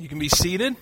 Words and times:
You 0.00 0.08
can 0.08 0.18
be 0.18 0.30
seated. 0.30 0.76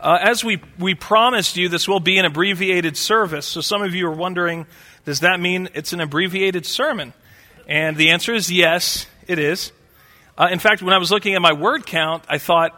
Uh, 0.00 0.16
as 0.18 0.42
we, 0.42 0.62
we 0.78 0.94
promised 0.94 1.58
you, 1.58 1.68
this 1.68 1.86
will 1.86 2.00
be 2.00 2.16
an 2.16 2.24
abbreviated 2.24 2.96
service. 2.96 3.44
So 3.44 3.60
some 3.60 3.82
of 3.82 3.94
you 3.94 4.06
are 4.06 4.14
wondering, 4.14 4.66
does 5.04 5.20
that 5.20 5.40
mean 5.40 5.68
it's 5.74 5.92
an 5.92 6.00
abbreviated 6.00 6.64
sermon? 6.64 7.12
And 7.68 7.98
the 7.98 8.12
answer 8.12 8.32
is 8.32 8.50
yes, 8.50 9.04
it 9.26 9.38
is. 9.38 9.72
Uh, 10.38 10.48
in 10.50 10.58
fact, 10.58 10.80
when 10.80 10.94
I 10.94 10.98
was 10.98 11.10
looking 11.10 11.34
at 11.34 11.42
my 11.42 11.52
word 11.52 11.84
count, 11.84 12.24
I 12.30 12.38
thought, 12.38 12.72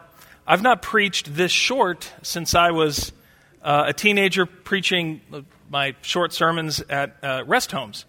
I've 0.48 0.62
not 0.62 0.82
preached 0.82 1.32
this 1.32 1.52
short 1.52 2.12
since 2.22 2.56
I 2.56 2.72
was 2.72 3.12
uh, 3.62 3.84
a 3.86 3.92
teenager 3.92 4.46
preaching 4.46 5.20
my 5.70 5.94
short 6.02 6.32
sermons 6.32 6.80
at 6.80 7.18
uh, 7.22 7.44
rest 7.46 7.70
homes. 7.70 8.04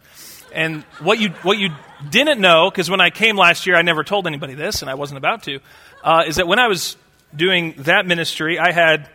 And 0.51 0.81
what 1.03 1.19
you, 1.19 1.29
what 1.43 1.59
you 1.59 1.69
didn't 2.09 2.41
know, 2.41 2.71
because 2.71 2.89
when 2.89 2.99
I 2.99 3.11
came 3.11 3.37
last 3.37 3.67
year, 3.67 3.75
I 3.75 3.83
never 3.83 4.03
told 4.03 4.25
anybody 4.25 4.55
this, 4.55 4.81
and 4.81 4.89
I 4.89 4.95
wasn't 4.95 5.19
about 5.19 5.43
to, 5.43 5.59
uh, 6.03 6.23
is 6.25 6.37
that 6.37 6.47
when 6.47 6.57
I 6.57 6.67
was 6.67 6.97
doing 7.35 7.73
that 7.79 8.05
ministry, 8.05 8.59
I 8.59 8.71
had, 8.71 9.09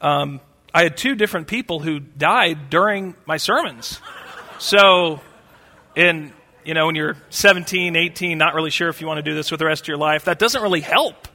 um, 0.00 0.40
I 0.72 0.82
had 0.82 0.96
two 0.96 1.14
different 1.14 1.46
people 1.46 1.80
who 1.80 2.00
died 2.00 2.70
during 2.70 3.14
my 3.26 3.36
sermons. 3.36 4.00
So, 4.58 5.20
in, 5.94 6.32
you 6.64 6.74
know, 6.74 6.86
when 6.86 6.94
you're 6.94 7.16
17, 7.30 7.96
18, 7.96 8.38
not 8.38 8.54
really 8.54 8.70
sure 8.70 8.88
if 8.88 9.00
you 9.00 9.06
want 9.06 9.18
to 9.18 9.22
do 9.22 9.34
this 9.34 9.50
with 9.50 9.60
the 9.60 9.66
rest 9.66 9.84
of 9.84 9.88
your 9.88 9.96
life, 9.96 10.24
that 10.24 10.38
doesn't 10.38 10.62
really 10.62 10.80
help. 10.80 11.28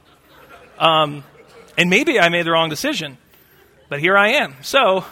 Um, 0.78 1.24
and 1.76 1.90
maybe 1.90 2.18
I 2.20 2.28
made 2.28 2.46
the 2.46 2.52
wrong 2.52 2.68
decision, 2.68 3.18
but 3.88 4.00
here 4.00 4.16
I 4.16 4.32
am. 4.32 4.54
So, 4.62 5.04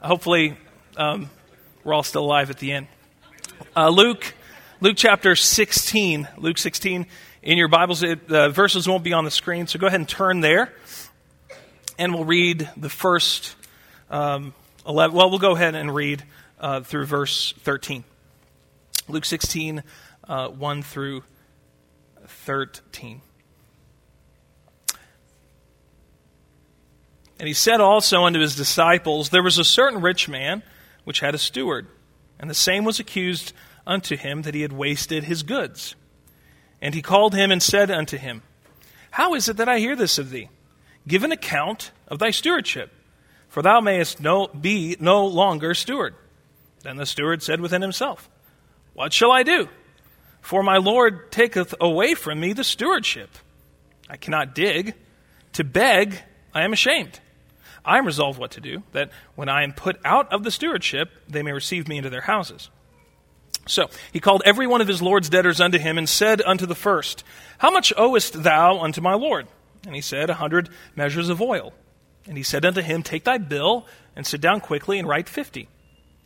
hopefully, 0.00 0.56
um, 0.96 1.30
we're 1.84 1.94
all 1.94 2.02
still 2.02 2.24
alive 2.24 2.50
at 2.50 2.58
the 2.58 2.72
end. 2.72 2.86
Uh, 3.76 3.88
Luke, 3.88 4.34
Luke 4.80 4.96
chapter 4.96 5.34
16. 5.34 6.28
Luke 6.38 6.58
16 6.58 7.06
in 7.42 7.58
your 7.58 7.68
Bibles. 7.68 8.00
The 8.00 8.50
verses 8.52 8.88
won't 8.88 9.04
be 9.04 9.12
on 9.12 9.24
the 9.24 9.30
screen, 9.30 9.66
so 9.66 9.78
go 9.78 9.86
ahead 9.86 10.00
and 10.00 10.08
turn 10.08 10.40
there. 10.40 10.72
And 11.98 12.14
we'll 12.14 12.24
read 12.24 12.68
the 12.76 12.88
first 12.88 13.54
um, 14.10 14.54
11. 14.86 15.16
Well, 15.16 15.30
we'll 15.30 15.38
go 15.38 15.54
ahead 15.54 15.74
and 15.74 15.94
read 15.94 16.24
uh, 16.58 16.80
through 16.80 17.06
verse 17.06 17.52
13. 17.60 18.04
Luke 19.08 19.24
16, 19.24 19.82
uh, 20.28 20.48
1 20.48 20.82
through 20.82 21.22
13. 22.26 23.20
And 27.38 27.46
he 27.46 27.54
said 27.54 27.80
also 27.80 28.24
unto 28.24 28.40
his 28.40 28.54
disciples, 28.54 29.30
There 29.30 29.42
was 29.42 29.58
a 29.58 29.64
certain 29.64 30.00
rich 30.00 30.28
man 30.28 30.62
which 31.04 31.20
had 31.20 31.34
a 31.34 31.38
steward 31.38 31.86
and 32.40 32.48
the 32.48 32.54
same 32.54 32.84
was 32.84 32.98
accused 32.98 33.52
unto 33.86 34.16
him 34.16 34.42
that 34.42 34.54
he 34.54 34.62
had 34.62 34.72
wasted 34.72 35.24
his 35.24 35.42
goods. 35.42 35.94
And 36.82 36.94
he 36.94 37.02
called 37.02 37.34
him 37.34 37.50
and 37.50 37.62
said 37.62 37.90
unto 37.90 38.16
him, 38.16 38.42
How 39.10 39.34
is 39.34 39.48
it 39.48 39.56
that 39.58 39.68
I 39.68 39.78
hear 39.78 39.96
this 39.96 40.18
of 40.18 40.30
thee? 40.30 40.48
Give 41.06 41.24
an 41.24 41.32
account 41.32 41.90
of 42.08 42.18
thy 42.18 42.30
stewardship, 42.30 42.92
for 43.48 43.62
thou 43.62 43.80
mayest 43.80 44.20
no, 44.20 44.48
be 44.48 44.96
no 45.00 45.26
longer 45.26 45.74
steward. 45.74 46.14
Then 46.82 46.96
the 46.96 47.06
steward 47.06 47.42
said 47.42 47.60
within 47.60 47.82
himself, 47.82 48.28
What 48.94 49.12
shall 49.12 49.32
I 49.32 49.42
do? 49.42 49.68
For 50.40 50.62
my 50.62 50.78
Lord 50.78 51.30
taketh 51.30 51.74
away 51.80 52.14
from 52.14 52.40
me 52.40 52.52
the 52.52 52.64
stewardship. 52.64 53.30
I 54.08 54.16
cannot 54.16 54.54
dig. 54.54 54.94
To 55.54 55.64
beg, 55.64 56.18
I 56.54 56.62
am 56.62 56.72
ashamed. 56.72 57.20
I 57.84 57.98
am 57.98 58.06
resolved 58.06 58.38
what 58.38 58.52
to 58.52 58.60
do, 58.60 58.82
that 58.92 59.10
when 59.34 59.48
I 59.48 59.62
am 59.62 59.72
put 59.72 59.98
out 60.04 60.32
of 60.32 60.44
the 60.44 60.50
stewardship, 60.50 61.10
they 61.28 61.42
may 61.42 61.52
receive 61.52 61.88
me 61.88 61.96
into 61.96 62.10
their 62.10 62.20
houses. 62.22 62.70
So 63.70 63.88
he 64.12 64.18
called 64.18 64.42
every 64.44 64.66
one 64.66 64.80
of 64.80 64.88
his 64.88 65.00
Lord's 65.00 65.28
debtors 65.28 65.60
unto 65.60 65.78
him, 65.78 65.96
and 65.96 66.08
said 66.08 66.42
unto 66.42 66.66
the 66.66 66.74
first, 66.74 67.22
How 67.58 67.70
much 67.70 67.92
owest 67.96 68.42
thou 68.42 68.80
unto 68.80 69.00
my 69.00 69.14
Lord? 69.14 69.46
And 69.86 69.94
he 69.94 70.00
said, 70.00 70.28
A 70.28 70.34
hundred 70.34 70.68
measures 70.96 71.28
of 71.28 71.40
oil. 71.40 71.72
And 72.26 72.36
he 72.36 72.42
said 72.42 72.64
unto 72.64 72.82
him, 72.82 73.02
Take 73.02 73.24
thy 73.24 73.38
bill, 73.38 73.86
and 74.16 74.26
sit 74.26 74.40
down 74.40 74.60
quickly, 74.60 74.98
and 74.98 75.08
write 75.08 75.28
fifty. 75.28 75.68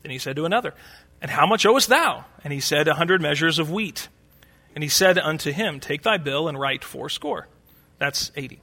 Then 0.03 0.11
he 0.11 0.19
said 0.19 0.37
to 0.37 0.47
another, 0.47 0.75
And 1.21 1.31
how 1.31 1.47
much 1.47 1.67
owest 1.67 1.89
thou? 1.89 2.25
And 2.43 2.53
he 2.53 2.61
said, 2.61 2.89
A 2.89 2.95
hundred 2.95 3.21
measures 3.21 3.59
of 3.59 3.71
wheat. 3.71 4.09
And 4.75 4.83
he 4.83 4.89
said 4.89 5.19
unto 5.19 5.53
him, 5.53 5.81
Take 5.81 6.03
thy 6.03 6.17
bill, 6.17 6.49
and 6.49 6.59
write 6.59 6.83
fourscore. 6.83 7.47
That's 7.99 8.33
eighty. 8.37 8.61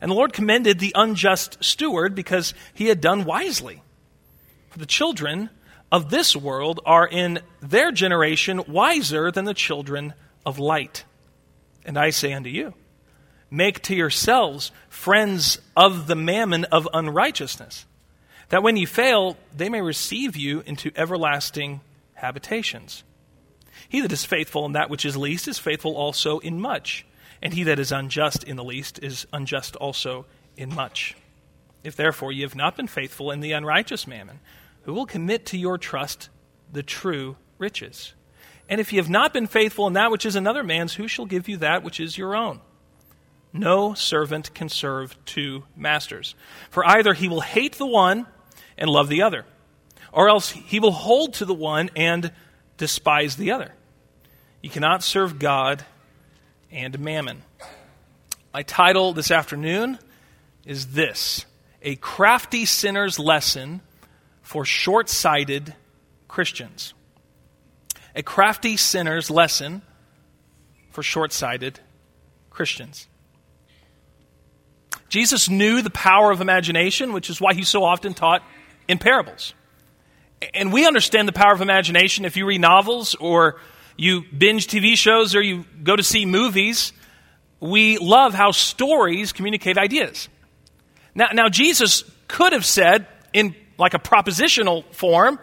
And 0.00 0.10
the 0.10 0.16
Lord 0.16 0.32
commended 0.32 0.80
the 0.80 0.92
unjust 0.96 1.62
steward 1.62 2.16
because 2.16 2.52
he 2.74 2.88
had 2.88 3.00
done 3.00 3.24
wisely. 3.24 3.82
For 4.70 4.78
the 4.78 4.86
children 4.86 5.50
of 5.90 6.10
this 6.10 6.36
world 6.36 6.80
are 6.84 7.06
in 7.06 7.40
their 7.60 7.90
generation 7.90 8.62
wiser 8.68 9.30
than 9.30 9.44
the 9.44 9.54
children 9.54 10.14
of 10.44 10.58
light. 10.58 11.04
And 11.84 11.98
I 11.98 12.10
say 12.10 12.32
unto 12.32 12.50
you, 12.50 12.74
make 13.50 13.82
to 13.84 13.94
yourselves 13.94 14.70
friends 14.88 15.58
of 15.76 16.06
the 16.06 16.16
mammon 16.16 16.64
of 16.64 16.88
unrighteousness, 16.92 17.86
that 18.50 18.62
when 18.62 18.76
you 18.76 18.86
fail, 18.86 19.36
they 19.56 19.68
may 19.68 19.80
receive 19.80 20.36
you 20.36 20.62
into 20.66 20.90
everlasting 20.96 21.80
habitations. 22.14 23.04
He 23.88 24.00
that 24.00 24.12
is 24.12 24.24
faithful 24.24 24.66
in 24.66 24.72
that 24.72 24.90
which 24.90 25.04
is 25.04 25.16
least 25.16 25.48
is 25.48 25.58
faithful 25.58 25.96
also 25.96 26.38
in 26.40 26.60
much 26.60 27.06
and 27.42 27.54
he 27.54 27.64
that 27.64 27.78
is 27.78 27.92
unjust 27.92 28.44
in 28.44 28.56
the 28.56 28.64
least 28.64 28.98
is 29.02 29.26
unjust 29.32 29.76
also 29.76 30.26
in 30.56 30.74
much. 30.74 31.16
If 31.84 31.96
therefore 31.96 32.32
ye 32.32 32.42
have 32.42 32.56
not 32.56 32.76
been 32.76 32.88
faithful 32.88 33.30
in 33.30 33.40
the 33.40 33.52
unrighteous 33.52 34.06
mammon, 34.06 34.40
who 34.88 34.94
will 34.94 35.04
commit 35.04 35.44
to 35.44 35.58
your 35.58 35.76
trust 35.76 36.30
the 36.72 36.82
true 36.82 37.36
riches? 37.58 38.14
And 38.70 38.80
if 38.80 38.90
you 38.90 38.98
have 38.98 39.10
not 39.10 39.34
been 39.34 39.46
faithful 39.46 39.86
in 39.86 39.92
that 39.92 40.10
which 40.10 40.24
is 40.24 40.34
another 40.34 40.64
man's, 40.64 40.94
who 40.94 41.06
shall 41.06 41.26
give 41.26 41.46
you 41.46 41.58
that 41.58 41.82
which 41.82 42.00
is 42.00 42.16
your 42.16 42.34
own? 42.34 42.62
No 43.52 43.92
servant 43.92 44.54
can 44.54 44.70
serve 44.70 45.14
two 45.26 45.64
masters. 45.76 46.34
For 46.70 46.86
either 46.86 47.12
he 47.12 47.28
will 47.28 47.42
hate 47.42 47.74
the 47.74 47.84
one 47.84 48.28
and 48.78 48.88
love 48.88 49.10
the 49.10 49.20
other, 49.20 49.44
or 50.10 50.30
else 50.30 50.52
he 50.52 50.80
will 50.80 50.92
hold 50.92 51.34
to 51.34 51.44
the 51.44 51.52
one 51.52 51.90
and 51.94 52.32
despise 52.78 53.36
the 53.36 53.50
other. 53.50 53.74
You 54.62 54.70
cannot 54.70 55.02
serve 55.02 55.38
God 55.38 55.84
and 56.72 56.98
mammon. 56.98 57.42
My 58.54 58.62
title 58.62 59.12
this 59.12 59.30
afternoon 59.30 59.98
is 60.64 60.92
this 60.92 61.44
A 61.82 61.96
Crafty 61.96 62.64
Sinner's 62.64 63.18
Lesson 63.18 63.82
for 64.48 64.64
Short 64.64 65.10
Sighted 65.10 65.74
Christians. 66.26 66.94
A 68.16 68.22
Crafty 68.22 68.78
Sinner's 68.78 69.28
Lesson 69.28 69.82
for 70.88 71.02
Short 71.02 71.34
Sighted 71.34 71.80
Christians. 72.48 73.08
Jesus 75.10 75.50
knew 75.50 75.82
the 75.82 75.90
power 75.90 76.30
of 76.30 76.40
imagination, 76.40 77.12
which 77.12 77.28
is 77.28 77.42
why 77.42 77.52
he 77.52 77.62
so 77.62 77.84
often 77.84 78.14
taught 78.14 78.42
in 78.88 78.96
parables. 78.96 79.52
And 80.54 80.72
we 80.72 80.86
understand 80.86 81.28
the 81.28 81.32
power 81.32 81.52
of 81.52 81.60
imagination 81.60 82.24
if 82.24 82.38
you 82.38 82.46
read 82.46 82.62
novels 82.62 83.14
or 83.16 83.60
you 83.98 84.22
binge 84.34 84.66
TV 84.66 84.96
shows 84.96 85.34
or 85.34 85.42
you 85.42 85.66
go 85.82 85.94
to 85.94 86.02
see 86.02 86.24
movies, 86.24 86.94
we 87.60 87.98
love 87.98 88.32
how 88.32 88.52
stories 88.52 89.30
communicate 89.30 89.76
ideas. 89.76 90.30
Now, 91.14 91.28
now 91.34 91.50
Jesus 91.50 92.02
could 92.28 92.54
have 92.54 92.64
said 92.64 93.06
in 93.34 93.54
like 93.78 93.94
a 93.94 93.98
propositional 93.98 94.84
form, 94.92 95.38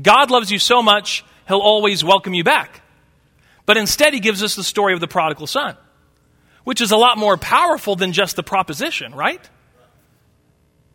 God 0.00 0.30
loves 0.30 0.50
you 0.50 0.58
so 0.58 0.82
much, 0.82 1.24
he'll 1.46 1.58
always 1.58 2.04
welcome 2.04 2.34
you 2.34 2.44
back. 2.44 2.82
But 3.66 3.76
instead, 3.76 4.14
he 4.14 4.20
gives 4.20 4.42
us 4.42 4.56
the 4.56 4.64
story 4.64 4.94
of 4.94 5.00
the 5.00 5.08
prodigal 5.08 5.46
son, 5.46 5.76
which 6.64 6.80
is 6.80 6.90
a 6.90 6.96
lot 6.96 7.18
more 7.18 7.36
powerful 7.36 7.96
than 7.96 8.12
just 8.12 8.36
the 8.36 8.42
proposition, 8.42 9.14
right? 9.14 9.46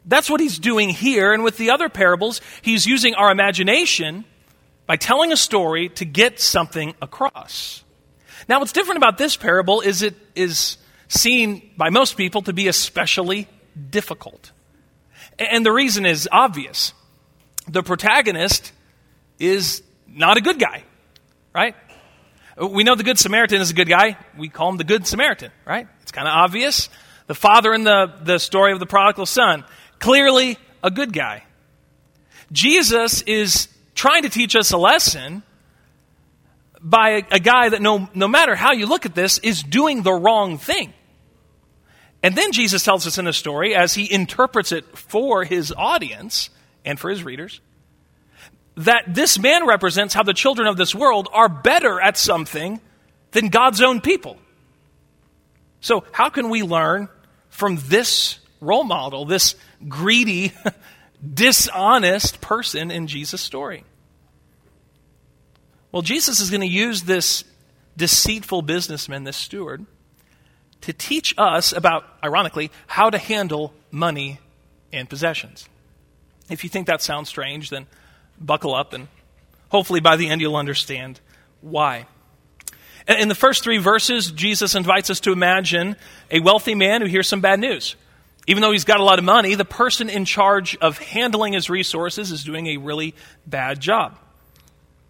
That's 0.06 0.30
what 0.30 0.42
he's 0.42 0.58
doing 0.60 0.90
here. 0.90 1.34
And 1.34 1.44
with 1.44 1.58
the 1.58 1.70
other 1.70 1.90
parables, 1.90 2.42
he's 2.62 2.86
using 2.86 3.14
our 3.16 3.32
imagination 3.32 4.26
by 4.86 4.96
telling 4.96 5.32
a 5.32 5.38
story 5.38 5.90
to 5.90 6.06
get 6.06 6.40
something 6.40 6.94
across. 7.02 7.84
Now, 8.50 8.60
what's 8.60 8.74
different 8.74 8.98
about 8.98 9.18
this 9.18 9.38
parable 9.38 9.82
is 9.82 10.02
it 10.02 10.16
is 10.36 10.78
seen 11.08 11.70
by 11.78 11.90
most 11.90 12.18
people 12.18 12.42
to 12.44 12.54
be 12.54 12.68
especially 12.68 13.48
difficult. 13.90 14.52
And 15.40 15.66
the 15.66 15.72
reason 15.72 16.06
is 16.06 16.30
obvious. 16.32 16.94
The 17.68 17.84
protagonist 17.84 18.72
is 19.40 19.82
not 20.08 20.38
a 20.38 20.42
good 20.42 20.60
guy, 20.60 20.84
right? 21.54 21.76
We 22.58 22.84
know 22.84 22.96
the 22.96 23.04
Good 23.04 23.18
Samaritan 23.18 23.62
is 23.62 23.72
a 23.72 23.74
good 23.74 23.90
guy. 23.90 24.18
We 24.38 24.48
call 24.48 24.70
him 24.70 24.78
the 24.78 24.84
Good 24.84 25.08
Samaritan, 25.08 25.52
right? 25.66 25.88
It's 26.04 26.12
kind 26.12 26.28
of 26.28 26.34
obvious. 26.34 26.90
The 27.28 27.36
father 27.36 27.74
in 27.74 27.84
the, 27.84 28.14
the 28.22 28.38
story 28.38 28.74
of 28.74 28.80
the 28.80 28.86
prodigal 28.86 29.26
son, 29.26 29.64
clearly 30.00 30.58
a 30.84 30.92
good 30.92 31.14
guy. 31.14 31.44
Jesus 32.52 33.22
is 33.24 33.70
trying 33.96 34.24
to 34.24 34.30
teach 34.30 34.56
us 34.56 34.72
a 34.72 34.78
lesson 34.78 35.42
by 36.80 37.10
a, 37.10 37.24
a, 37.32 37.40
guy 37.40 37.70
that 37.70 37.82
no, 37.82 38.10
no 38.14 38.28
matter 38.28 38.56
how 38.56 38.74
you 38.74 38.86
look 38.86 39.06
at 39.06 39.16
this 39.16 39.38
is 39.40 39.64
doing 39.64 40.04
the 40.04 40.12
wrong 40.12 40.58
thing. 40.58 40.94
And 42.24 42.38
then 42.38 42.54
Jesus 42.54 42.84
tells 42.84 43.06
us 43.06 43.18
in 43.18 43.26
the 43.26 43.34
story, 43.34 43.76
as 43.76 43.94
he 43.94 44.12
interprets 44.12 44.72
it 44.72 44.98
for 44.98 45.44
his 45.44 45.74
audience 45.76 46.50
and 46.86 46.98
for 46.98 47.10
his 47.10 47.22
readers, 47.22 47.60
that 48.76 49.14
this 49.14 49.38
man 49.38 49.68
represents 49.68 50.14
how 50.14 50.24
the 50.24 50.34
children 50.34 50.68
of 50.68 50.78
this 50.78 50.96
world 50.96 51.28
are 51.34 51.50
better 51.50 52.00
at 52.00 52.18
something 52.18 52.80
than 53.32 53.50
God's 53.50 53.82
own 53.82 54.00
people. 54.00 54.38
So, 55.82 56.06
how 56.14 56.30
can 56.30 56.50
we 56.50 56.64
learn 56.64 57.10
from 57.50 57.78
this 57.88 58.40
role 58.62 58.86
model, 58.86 59.26
this 59.26 59.56
greedy, 59.90 60.54
dishonest 61.34 62.40
person 62.40 62.90
in 62.90 63.08
Jesus' 63.08 63.42
story? 63.42 63.84
Well, 65.92 66.02
Jesus 66.02 66.40
is 66.40 66.50
going 66.50 66.62
to 66.62 66.68
use 66.68 67.04
this 67.04 67.44
deceitful 67.98 68.62
businessman, 68.62 69.26
this 69.26 69.38
steward, 69.38 69.86
to 70.84 70.94
teach 70.94 71.34
us 71.38 71.74
about, 71.74 72.06
ironically, 72.24 72.72
how 72.88 73.10
to 73.10 73.18
handle 73.18 73.74
money 73.90 74.40
and 74.92 75.10
possessions. 75.10 75.68
If 76.50 76.64
you 76.64 76.70
think 76.70 76.88
that 76.88 77.02
sounds 77.02 77.30
strange, 77.30 77.70
then 77.70 77.88
buckle 78.40 78.76
up 78.76 78.94
and 78.94 79.08
hopefully 79.70 80.02
by 80.02 80.18
the 80.18 80.30
end 80.30 80.42
you'll 80.42 80.56
understand 80.56 81.20
why. 81.62 82.06
In 83.08 83.28
the 83.28 83.36
first 83.36 83.64
three 83.64 83.78
verses, 83.78 84.32
Jesus 84.32 84.76
invites 84.76 85.10
us 85.10 85.20
to 85.22 85.32
imagine 85.32 85.96
a 86.30 86.40
wealthy 86.42 86.76
man 86.76 87.02
who 87.02 87.08
hears 87.08 87.28
some 87.28 87.42
bad 87.42 87.60
news. 87.60 87.96
Even 88.46 88.62
though 88.62 88.72
he's 88.72 88.84
got 88.84 89.00
a 89.00 89.04
lot 89.04 89.20
of 89.20 89.26
money, 89.26 89.56
the 89.56 89.66
person 89.66 90.10
in 90.10 90.26
charge 90.26 90.76
of 90.78 90.98
handling 90.98 91.54
his 91.54 91.70
resources 91.70 92.32
is 92.32 92.44
doing 92.44 92.68
a 92.68 92.78
really 92.78 93.16
bad 93.48 93.80
job. 93.80 94.18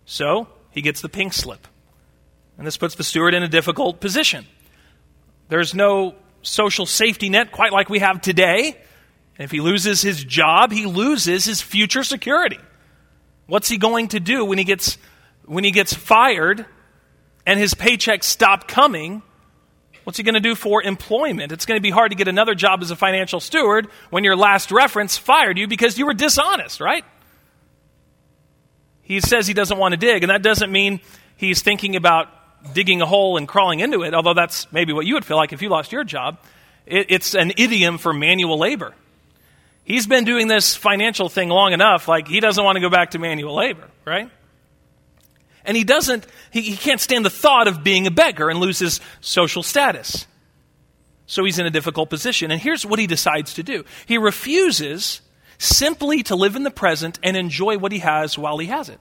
So 0.06 0.48
he 0.72 0.82
gets 0.82 1.02
the 1.02 1.10
pink 1.10 1.34
slip. 1.34 1.68
And 2.58 2.68
this 2.68 2.78
puts 2.78 2.94
the 2.94 3.04
steward 3.04 3.34
in 3.34 3.42
a 3.42 3.48
difficult 3.48 4.00
position. 4.00 4.46
There's 5.54 5.76
no 5.76 6.16
social 6.42 6.88
safety 6.88 7.30
net 7.30 7.52
quite 7.52 7.72
like 7.72 7.88
we 7.88 8.00
have 8.00 8.22
today. 8.22 8.76
And 9.38 9.46
if 9.46 9.52
he 9.52 9.62
loses 9.62 10.02
his 10.02 10.24
job, 10.24 10.72
he 10.72 10.88
loses 10.88 11.46
his 11.46 11.62
future 11.62 12.04
security. 12.04 12.58
What's 13.46 13.70
he 13.70 13.78
going 13.78 14.08
to 14.08 14.20
do 14.20 14.44
when 14.46 14.58
he 14.58 14.64
gets, 14.64 14.98
when 15.46 15.64
he 15.64 15.70
gets 15.70 15.94
fired 15.94 16.66
and 17.46 17.60
his 17.60 17.76
paychecks 17.76 18.24
stop 18.24 18.68
coming? 18.68 19.22
What's 20.06 20.18
he 20.18 20.24
going 20.24 20.34
to 20.34 20.40
do 20.40 20.56
for 20.56 20.82
employment? 20.82 21.52
It's 21.52 21.68
going 21.68 21.78
to 21.78 21.84
be 21.84 21.92
hard 21.92 22.10
to 22.10 22.18
get 22.18 22.28
another 22.28 22.56
job 22.56 22.82
as 22.82 22.90
a 22.90 22.96
financial 22.96 23.40
steward 23.40 23.90
when 24.10 24.24
your 24.24 24.36
last 24.36 24.72
reference 24.72 25.20
fired 25.20 25.60
you 25.60 25.68
because 25.68 26.00
you 26.00 26.08
were 26.08 26.16
dishonest, 26.16 26.80
right? 26.80 27.06
He 29.04 29.20
says 29.20 29.46
he 29.46 29.54
doesn't 29.54 29.78
want 29.78 29.92
to 29.92 29.98
dig, 29.98 30.24
and 30.24 30.32
that 30.32 30.42
doesn't 30.42 30.72
mean 30.72 31.00
he's 31.38 31.62
thinking 31.62 31.96
about 31.96 32.28
digging 32.74 33.02
a 33.02 33.06
hole 33.06 33.38
and 33.38 33.48
crawling 33.48 33.80
into 33.80 34.04
it, 34.04 34.14
although 34.14 34.34
that's 34.34 34.72
maybe 34.72 34.94
what 34.94 35.06
you 35.06 35.16
would 35.16 35.26
feel 35.26 35.38
like 35.38 35.54
if 35.54 35.62
you 35.62 35.70
lost 35.70 35.92
your 35.92 36.04
job. 36.04 36.38
It, 36.86 37.08
it's 37.10 37.34
an 37.34 37.54
idiom 37.58 37.98
for 37.98 38.14
manual 38.14 38.58
labor. 38.58 38.94
He's 39.84 40.08
been 40.08 40.24
doing 40.24 40.48
this 40.48 40.76
financial 40.76 41.28
thing 41.28 41.50
long 41.50 41.74
enough, 41.74 42.08
like 42.08 42.28
he 42.28 42.40
doesn't 42.40 42.64
want 42.64 42.78
to 42.78 42.82
go 42.82 42.90
back 42.90 43.12
to 43.12 43.20
manual 43.20 43.56
labor, 43.56 43.90
right? 44.06 44.30
And 45.66 45.76
he 45.76 45.84
doesn't, 45.84 46.26
he, 46.52 46.62
he 46.62 46.78
can't 46.78 47.02
stand 47.02 47.26
the 47.26 47.30
thought 47.30 47.68
of 47.68 47.84
being 47.84 48.08
a 48.08 48.12
beggar 48.12 48.50
and 48.50 48.60
lose 48.60 48.80
his 48.80 49.02
social 49.22 49.64
status. 49.64 50.26
So 51.26 51.44
he's 51.44 51.60
in 51.60 51.66
a 51.66 51.70
difficult 51.70 52.10
position. 52.10 52.52
And 52.52 52.62
here's 52.62 52.86
what 52.86 53.00
he 53.00 53.08
decides 53.08 53.56
to 53.56 53.64
do 53.64 53.84
he 54.06 54.18
refuses 54.18 55.22
simply 55.58 56.24
to 56.24 56.36
live 56.36 56.56
in 56.56 56.64
the 56.64 56.72
present 56.72 57.20
and 57.24 57.38
enjoy 57.38 57.78
what 57.78 57.92
he 57.92 58.00
has 58.00 58.38
while 58.38 58.58
he 58.58 58.68
has 58.68 58.90
it. 58.90 59.00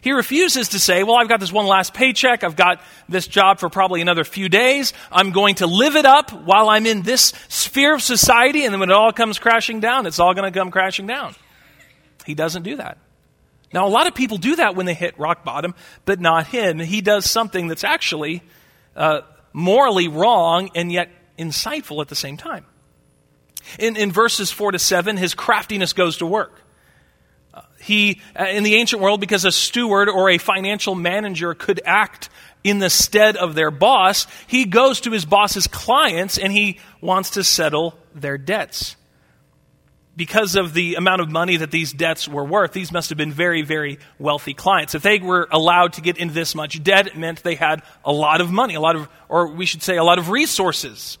He 0.00 0.12
refuses 0.12 0.70
to 0.70 0.78
say, 0.78 1.02
Well, 1.02 1.16
I've 1.16 1.28
got 1.28 1.40
this 1.40 1.52
one 1.52 1.66
last 1.66 1.94
paycheck. 1.94 2.44
I've 2.44 2.56
got 2.56 2.80
this 3.08 3.26
job 3.26 3.58
for 3.58 3.68
probably 3.68 4.00
another 4.00 4.24
few 4.24 4.48
days. 4.48 4.92
I'm 5.10 5.32
going 5.32 5.56
to 5.56 5.66
live 5.66 5.96
it 5.96 6.06
up 6.06 6.32
while 6.32 6.68
I'm 6.68 6.86
in 6.86 7.02
this 7.02 7.32
sphere 7.48 7.94
of 7.94 8.02
society, 8.02 8.64
and 8.64 8.72
then 8.72 8.80
when 8.80 8.90
it 8.90 8.96
all 8.96 9.12
comes 9.12 9.38
crashing 9.38 9.80
down, 9.80 10.06
it's 10.06 10.18
all 10.18 10.34
going 10.34 10.50
to 10.50 10.58
come 10.58 10.70
crashing 10.70 11.06
down. 11.06 11.34
He 12.26 12.34
doesn't 12.34 12.62
do 12.62 12.76
that. 12.76 12.98
Now, 13.72 13.86
a 13.86 13.88
lot 13.88 14.06
of 14.06 14.14
people 14.14 14.36
do 14.36 14.56
that 14.56 14.74
when 14.74 14.86
they 14.86 14.94
hit 14.94 15.18
rock 15.18 15.44
bottom, 15.44 15.74
but 16.04 16.20
not 16.20 16.48
him. 16.48 16.78
He 16.78 17.00
does 17.00 17.28
something 17.30 17.68
that's 17.68 17.84
actually 17.84 18.42
uh, 18.96 19.20
morally 19.52 20.08
wrong 20.08 20.70
and 20.74 20.90
yet 20.90 21.08
insightful 21.38 22.00
at 22.00 22.08
the 22.08 22.16
same 22.16 22.36
time. 22.36 22.66
In, 23.78 23.96
in 23.96 24.10
verses 24.10 24.50
4 24.50 24.72
to 24.72 24.78
7, 24.78 25.16
his 25.16 25.34
craftiness 25.34 25.92
goes 25.92 26.16
to 26.18 26.26
work. 26.26 26.59
He, 27.80 28.20
uh, 28.38 28.44
in 28.44 28.62
the 28.62 28.74
ancient 28.76 29.00
world, 29.00 29.20
because 29.20 29.44
a 29.44 29.52
steward 29.52 30.08
or 30.08 30.28
a 30.30 30.38
financial 30.38 30.94
manager 30.94 31.54
could 31.54 31.80
act 31.84 32.28
in 32.62 32.78
the 32.78 32.90
stead 32.90 33.36
of 33.36 33.54
their 33.54 33.70
boss, 33.70 34.26
he 34.46 34.66
goes 34.66 35.00
to 35.02 35.10
his 35.10 35.24
boss's 35.24 35.66
clients 35.66 36.38
and 36.38 36.52
he 36.52 36.78
wants 37.00 37.30
to 37.30 37.44
settle 37.44 37.94
their 38.14 38.36
debts. 38.36 38.96
Because 40.14 40.56
of 40.56 40.74
the 40.74 40.96
amount 40.96 41.22
of 41.22 41.30
money 41.30 41.56
that 41.56 41.70
these 41.70 41.92
debts 41.92 42.28
were 42.28 42.44
worth, 42.44 42.72
these 42.72 42.92
must 42.92 43.08
have 43.08 43.16
been 43.16 43.32
very, 43.32 43.62
very 43.62 43.98
wealthy 44.18 44.52
clients. 44.52 44.94
If 44.94 45.02
they 45.02 45.18
were 45.18 45.48
allowed 45.50 45.94
to 45.94 46.02
get 46.02 46.18
into 46.18 46.34
this 46.34 46.54
much 46.54 46.82
debt, 46.82 47.06
it 47.06 47.16
meant 47.16 47.42
they 47.42 47.54
had 47.54 47.82
a 48.04 48.12
lot 48.12 48.42
of 48.42 48.50
money, 48.50 48.74
a 48.74 48.80
lot 48.80 48.96
of, 48.96 49.08
or 49.30 49.48
we 49.48 49.64
should 49.64 49.82
say, 49.82 49.96
a 49.96 50.04
lot 50.04 50.18
of 50.18 50.28
resources. 50.28 51.16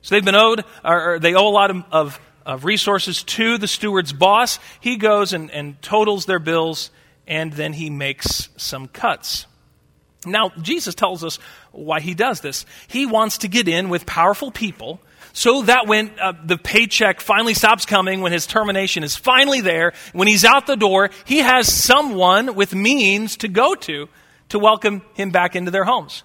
So 0.00 0.14
they've 0.14 0.24
been 0.24 0.36
owed, 0.36 0.64
or 0.82 1.18
they 1.18 1.34
owe 1.34 1.48
a 1.48 1.50
lot 1.50 1.70
of, 1.70 1.84
of, 1.90 2.20
of 2.48 2.64
resources 2.64 3.22
to 3.22 3.58
the 3.58 3.68
steward's 3.68 4.12
boss. 4.12 4.58
He 4.80 4.96
goes 4.96 5.34
and, 5.34 5.50
and 5.50 5.80
totals 5.82 6.24
their 6.24 6.38
bills, 6.38 6.90
and 7.26 7.52
then 7.52 7.74
he 7.74 7.90
makes 7.90 8.48
some 8.56 8.88
cuts. 8.88 9.46
Now, 10.24 10.50
Jesus 10.62 10.94
tells 10.94 11.22
us 11.22 11.38
why 11.72 12.00
he 12.00 12.14
does 12.14 12.40
this. 12.40 12.64
He 12.88 13.04
wants 13.04 13.38
to 13.38 13.48
get 13.48 13.68
in 13.68 13.90
with 13.90 14.06
powerful 14.06 14.50
people 14.50 14.98
so 15.34 15.62
that 15.62 15.86
when 15.86 16.10
uh, 16.18 16.32
the 16.42 16.56
paycheck 16.56 17.20
finally 17.20 17.52
stops 17.52 17.84
coming, 17.84 18.22
when 18.22 18.32
his 18.32 18.46
termination 18.46 19.04
is 19.04 19.14
finally 19.14 19.60
there, 19.60 19.92
when 20.12 20.26
he's 20.26 20.44
out 20.44 20.66
the 20.66 20.74
door, 20.74 21.10
he 21.26 21.38
has 21.38 21.70
someone 21.70 22.54
with 22.54 22.74
means 22.74 23.36
to 23.36 23.48
go 23.48 23.74
to 23.74 24.08
to 24.48 24.58
welcome 24.58 25.02
him 25.12 25.30
back 25.30 25.54
into 25.54 25.70
their 25.70 25.84
homes. 25.84 26.24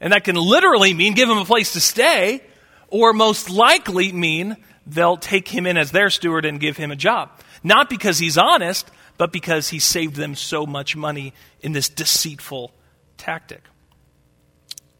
And 0.00 0.12
that 0.12 0.22
can 0.22 0.36
literally 0.36 0.94
mean 0.94 1.14
give 1.14 1.28
him 1.28 1.38
a 1.38 1.44
place 1.44 1.72
to 1.72 1.80
stay, 1.80 2.40
or 2.88 3.12
most 3.12 3.50
likely 3.50 4.12
mean 4.12 4.56
they'll 4.86 5.16
take 5.16 5.48
him 5.48 5.66
in 5.66 5.76
as 5.76 5.90
their 5.90 6.10
steward 6.10 6.44
and 6.44 6.60
give 6.60 6.76
him 6.76 6.90
a 6.90 6.96
job. 6.96 7.30
Not 7.62 7.90
because 7.90 8.18
he's 8.18 8.38
honest, 8.38 8.88
but 9.18 9.32
because 9.32 9.68
he 9.68 9.78
saved 9.78 10.16
them 10.16 10.34
so 10.34 10.66
much 10.66 10.94
money 10.94 11.32
in 11.60 11.72
this 11.72 11.88
deceitful 11.88 12.72
tactic. 13.16 13.62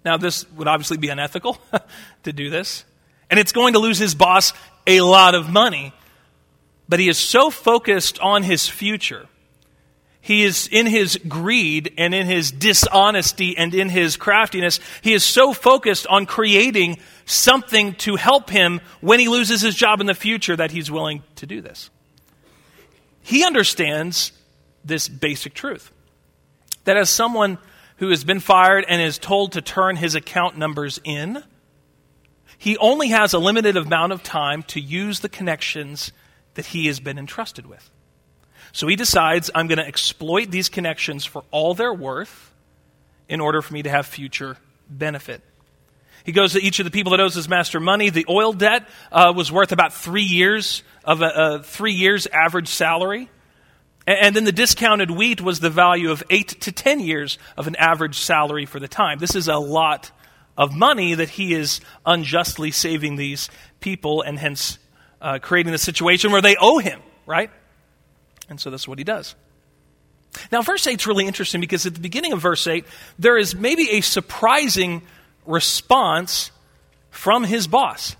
Now, 0.05 0.17
this 0.17 0.51
would 0.53 0.69
obviously 0.69 0.97
be 0.97 1.09
unethical 1.09 1.59
to 2.23 2.33
do 2.33 2.51
this, 2.51 2.85
and 3.31 3.39
it's 3.41 3.53
going 3.53 3.75
to 3.75 3.79
lose 3.79 3.99
his 3.99 4.15
boss 4.15 4.53
a 4.87 5.01
lot 5.01 5.35
of 5.35 5.51
money. 5.51 5.93
But 6.89 7.01
he 7.01 7.09
is 7.09 7.19
so 7.19 7.51
focused 7.51 8.21
on 8.21 8.45
his 8.45 8.69
future 8.69 9.27
he 10.27 10.43
is 10.43 10.67
in 10.73 10.87
his 10.87 11.17
greed 11.29 11.95
and 11.97 12.13
in 12.13 12.27
his 12.27 12.51
dishonesty 12.51 13.57
and 13.57 13.73
in 13.73 13.89
his 13.89 14.17
craftiness, 14.17 14.81
he 15.01 15.13
is 15.13 15.23
so 15.23 15.53
focused 15.53 16.05
on 16.09 16.27
creating 16.27 16.99
something 17.27 17.95
to 17.95 18.17
help 18.17 18.51
him 18.51 18.81
when 19.01 19.21
he 19.21 19.29
loses 19.29 19.61
his 19.61 19.77
job 19.77 20.01
in 20.01 20.09
the 20.09 20.15
future 20.15 20.57
that 20.57 20.73
he's 20.73 20.91
willing 20.91 21.23
to 21.37 21.47
do 21.47 21.61
this. 21.61 21.91
He 23.23 23.45
understands 23.45 24.33
this 24.85 25.09
basic 25.09 25.55
truth 25.55 25.93
that 26.87 26.97
as 26.97 27.09
someone 27.09 27.59
who 27.99 28.09
has 28.11 28.25
been 28.25 28.41
fired 28.41 28.85
and 28.89 29.01
is 29.01 29.19
told 29.19 29.53
to 29.53 29.63
turn 29.63 29.95
his 29.95 30.17
account 30.17 30.59
numbers 30.59 30.99
in, 31.05 31.41
he 32.59 32.77
only 32.79 33.11
has 33.11 33.33
a 33.33 33.39
limited 33.39 33.77
amount 33.77 34.13
of 34.13 34.25
time 34.25 34.65
to 34.65 34.81
use 34.81 35.21
the 35.21 35.29
connections 35.29 36.11
that 36.55 36.67
he 36.67 36.89
has 36.89 36.99
been 36.99 37.17
entrusted 37.17 37.67
with. 37.67 37.93
So 38.73 38.87
he 38.87 38.97
decides, 38.97 39.51
I'm 39.55 39.67
going 39.67 39.79
to 39.79 39.87
exploit 39.87 40.51
these 40.51 40.69
connections 40.69 41.25
for 41.25 41.45
all 41.51 41.75
they're 41.75 41.95
worth 41.95 42.53
in 43.29 43.41
order 43.41 43.63
for 43.63 43.75
me 43.75 43.83
to 43.83 43.91
have 43.91 44.07
future 44.07 44.57
benefit. 44.89 45.43
He 46.25 46.33
goes 46.33 46.55
to 46.55 46.63
each 46.63 46.81
of 46.81 46.85
the 46.85 46.91
people 46.91 47.13
that 47.13 47.21
owes 47.21 47.35
his 47.35 47.49
master 47.49 47.79
money. 47.79 48.11
The 48.11 48.27
oil 48.29 48.53
debt 48.53 48.89
uh, 49.13 49.33
was 49.35 49.53
worth 49.53 49.71
about 49.71 49.93
three 49.93 50.25
years 50.25 50.83
of 51.05 51.23
a, 51.23 51.27
a 51.27 51.63
three 51.63 51.93
years 51.93 52.27
average 52.27 52.69
salary. 52.69 53.31
And, 54.07 54.19
and 54.19 54.37
then 54.37 54.45
the 54.45 54.53
discounted 54.53 55.11
wheat 55.11 55.41
was 55.41 55.61
the 55.61 55.71
value 55.71 56.11
of 56.11 56.25
eight 56.29 56.61
to 56.63 56.73
ten 56.73 56.99
years 56.99 57.39
of 57.57 57.69
an 57.69 57.77
average 57.77 58.19
salary 58.19 58.67
for 58.67 58.81
the 58.81 58.89
time. 58.89 59.19
This 59.19 59.37
is 59.37 59.47
a 59.49 59.57
lot 59.57 60.11
of 60.59 60.75
money 60.75 61.15
that 61.15 61.29
he 61.29 61.55
is 61.55 61.81
unjustly 62.05 62.73
saving 62.73 63.17
these 63.17 63.49
people 63.79 64.23
and 64.23 64.39
hence 64.39 64.79
uh, 65.21 65.39
creating 65.41 65.73
the 65.73 65.79
situation 65.79 66.33
where 66.33 66.43
they 66.43 66.57
owe 66.61 66.79
him, 66.79 67.01
right? 67.25 67.51
And 68.49 68.61
so 68.61 68.71
that's 68.71 68.87
what 68.87 68.99
he 68.99 69.05
does. 69.05 69.35
Now, 70.53 70.63
verse 70.63 70.87
8 70.87 71.01
is 71.01 71.07
really 71.07 71.27
interesting 71.27 71.61
because 71.61 71.87
at 71.87 71.95
the 71.95 72.01
beginning 72.01 72.33
of 72.33 72.41
verse 72.41 72.67
8, 72.67 72.85
there 73.19 73.37
is 73.39 73.55
maybe 73.55 73.93
a 73.93 74.01
surprising 74.01 75.03
response 75.47 76.51
from 77.11 77.45
his 77.45 77.67
boss. 77.67 78.17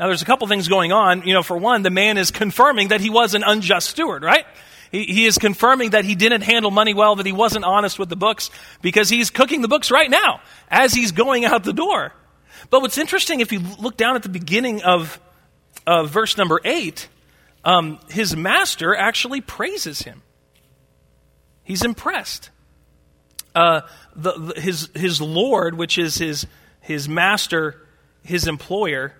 Now, 0.00 0.06
there's 0.06 0.22
a 0.22 0.24
couple 0.24 0.46
things 0.46 0.68
going 0.68 0.92
on. 0.92 1.22
You 1.22 1.34
know, 1.34 1.42
for 1.42 1.56
one, 1.56 1.82
the 1.82 1.90
man 1.90 2.18
is 2.18 2.30
confirming 2.30 2.88
that 2.88 3.00
he 3.00 3.10
was 3.10 3.34
an 3.34 3.44
unjust 3.44 3.90
steward, 3.90 4.22
right? 4.22 4.46
He, 4.90 5.04
he 5.04 5.26
is 5.26 5.38
confirming 5.38 5.90
that 5.90 6.04
he 6.04 6.14
didn't 6.14 6.42
handle 6.42 6.70
money 6.70 6.94
well, 6.94 7.16
that 7.16 7.26
he 7.26 7.32
wasn't 7.32 7.64
honest 7.64 7.98
with 7.98 8.08
the 8.08 8.16
books, 8.16 8.50
because 8.80 9.08
he's 9.08 9.30
cooking 9.30 9.60
the 9.60 9.68
books 9.68 9.90
right 9.90 10.10
now 10.10 10.40
as 10.68 10.92
he's 10.92 11.12
going 11.12 11.44
out 11.44 11.64
the 11.64 11.72
door. 11.72 12.12
But 12.70 12.82
what's 12.82 12.98
interesting, 12.98 13.40
if 13.40 13.52
you 13.52 13.60
look 13.78 13.96
down 13.96 14.16
at 14.16 14.22
the 14.22 14.28
beginning 14.28 14.82
of, 14.82 15.20
of 15.86 16.10
verse 16.10 16.36
number 16.36 16.60
8, 16.64 17.08
um, 17.64 17.98
his 18.08 18.36
master 18.36 18.94
actually 18.94 19.40
praises 19.40 20.02
him. 20.02 20.22
He's 21.62 21.84
impressed. 21.84 22.50
Uh, 23.54 23.82
the, 24.16 24.32
the, 24.32 24.60
his, 24.60 24.88
his 24.94 25.20
Lord, 25.20 25.76
which 25.76 25.98
is 25.98 26.16
his, 26.16 26.46
his 26.80 27.08
master, 27.08 27.86
his 28.22 28.46
employer, 28.46 29.14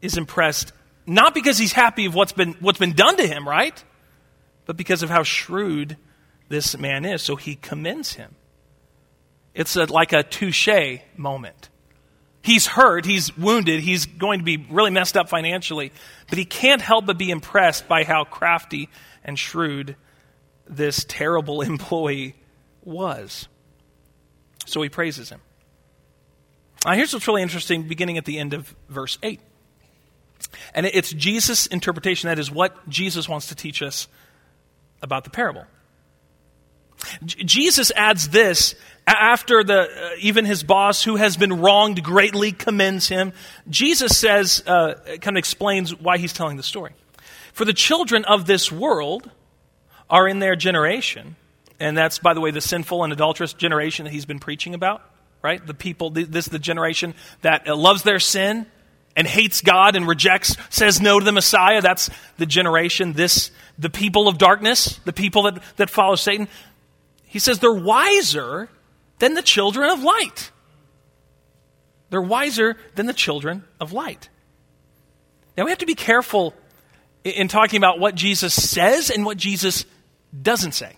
is 0.00 0.16
impressed 0.16 0.72
not 1.06 1.34
because 1.34 1.58
he's 1.58 1.72
happy 1.72 2.06
of 2.06 2.14
what's 2.14 2.32
been, 2.32 2.54
what's 2.60 2.78
been 2.78 2.92
done 2.92 3.16
to 3.16 3.26
him, 3.26 3.48
right? 3.48 3.82
But 4.66 4.76
because 4.76 5.02
of 5.02 5.10
how 5.10 5.22
shrewd 5.22 5.96
this 6.48 6.76
man 6.78 7.04
is. 7.04 7.22
So 7.22 7.36
he 7.36 7.56
commends 7.56 8.14
him. 8.14 8.36
It's 9.54 9.76
a, 9.76 9.86
like 9.86 10.12
a 10.12 10.22
touche 10.22 10.68
moment. 11.16 11.69
He's 12.42 12.66
hurt, 12.66 13.04
he's 13.04 13.36
wounded, 13.36 13.80
he's 13.80 14.06
going 14.06 14.38
to 14.38 14.44
be 14.44 14.56
really 14.70 14.90
messed 14.90 15.16
up 15.16 15.28
financially, 15.28 15.92
but 16.28 16.38
he 16.38 16.44
can't 16.44 16.80
help 16.80 17.06
but 17.06 17.18
be 17.18 17.30
impressed 17.30 17.86
by 17.86 18.04
how 18.04 18.24
crafty 18.24 18.88
and 19.22 19.38
shrewd 19.38 19.96
this 20.66 21.04
terrible 21.06 21.60
employee 21.60 22.34
was. 22.82 23.48
So 24.66 24.80
he 24.82 24.88
praises 24.88 25.28
him. 25.28 25.40
Now, 26.84 26.92
here's 26.92 27.12
what's 27.12 27.28
really 27.28 27.42
interesting 27.42 27.82
beginning 27.82 28.16
at 28.16 28.24
the 28.24 28.38
end 28.38 28.54
of 28.54 28.74
verse 28.88 29.18
8. 29.22 29.40
And 30.74 30.86
it's 30.86 31.12
Jesus' 31.12 31.66
interpretation. 31.66 32.28
That 32.28 32.38
is 32.38 32.50
what 32.50 32.88
Jesus 32.88 33.28
wants 33.28 33.48
to 33.48 33.54
teach 33.54 33.82
us 33.82 34.08
about 35.02 35.24
the 35.24 35.30
parable. 35.30 35.64
J- 37.24 37.44
Jesus 37.44 37.92
adds 37.94 38.30
this 38.30 38.74
after 39.18 39.64
the 39.64 39.82
uh, 39.82 40.10
even 40.20 40.44
his 40.44 40.62
boss 40.62 41.02
who 41.02 41.16
has 41.16 41.36
been 41.36 41.60
wronged 41.60 42.02
greatly 42.02 42.52
commends 42.52 43.08
him. 43.08 43.32
Jesus 43.68 44.16
says 44.16 44.62
uh, 44.66 44.94
kind 45.20 45.36
of 45.36 45.38
explains 45.38 45.94
why 45.94 46.18
he's 46.18 46.32
telling 46.32 46.56
the 46.56 46.62
story. 46.62 46.92
For 47.52 47.64
the 47.64 47.72
children 47.72 48.24
of 48.24 48.46
this 48.46 48.70
world 48.70 49.30
are 50.08 50.28
in 50.28 50.38
their 50.38 50.56
generation, 50.56 51.36
and 51.78 51.96
that's 51.96 52.18
by 52.18 52.34
the 52.34 52.40
way 52.40 52.50
the 52.50 52.60
sinful 52.60 53.04
and 53.04 53.12
adulterous 53.12 53.52
generation 53.52 54.04
that 54.04 54.12
he's 54.12 54.26
been 54.26 54.38
preaching 54.38 54.74
about, 54.74 55.02
right? 55.42 55.64
The 55.64 55.74
people 55.74 56.10
this 56.10 56.46
is 56.46 56.52
the 56.52 56.58
generation 56.58 57.14
that 57.42 57.68
uh, 57.68 57.76
loves 57.76 58.02
their 58.02 58.18
sin 58.18 58.66
and 59.16 59.26
hates 59.26 59.60
God 59.60 59.96
and 59.96 60.06
rejects, 60.06 60.56
says 60.70 61.00
no 61.00 61.18
to 61.18 61.24
the 61.24 61.32
Messiah. 61.32 61.82
That's 61.82 62.10
the 62.38 62.46
generation, 62.46 63.12
this, 63.12 63.50
the 63.78 63.90
people 63.90 64.28
of 64.28 64.38
darkness, 64.38 65.00
the 65.04 65.12
people 65.12 65.42
that, 65.42 65.62
that 65.76 65.90
follow 65.90 66.14
Satan. 66.14 66.48
He 67.24 67.38
says 67.38 67.58
they're 67.58 67.72
wiser 67.72 68.68
than 69.20 69.34
the 69.34 69.42
children 69.42 69.88
of 69.88 70.02
light. 70.02 70.50
They're 72.10 72.20
wiser 72.20 72.76
than 72.96 73.06
the 73.06 73.12
children 73.12 73.64
of 73.80 73.92
light. 73.92 74.28
Now 75.56 75.64
we 75.64 75.70
have 75.70 75.78
to 75.78 75.86
be 75.86 75.94
careful 75.94 76.54
in 77.22 77.48
talking 77.48 77.76
about 77.76 78.00
what 78.00 78.14
Jesus 78.14 78.52
says 78.54 79.10
and 79.10 79.24
what 79.24 79.36
Jesus 79.36 79.84
doesn't 80.42 80.72
say. 80.72 80.96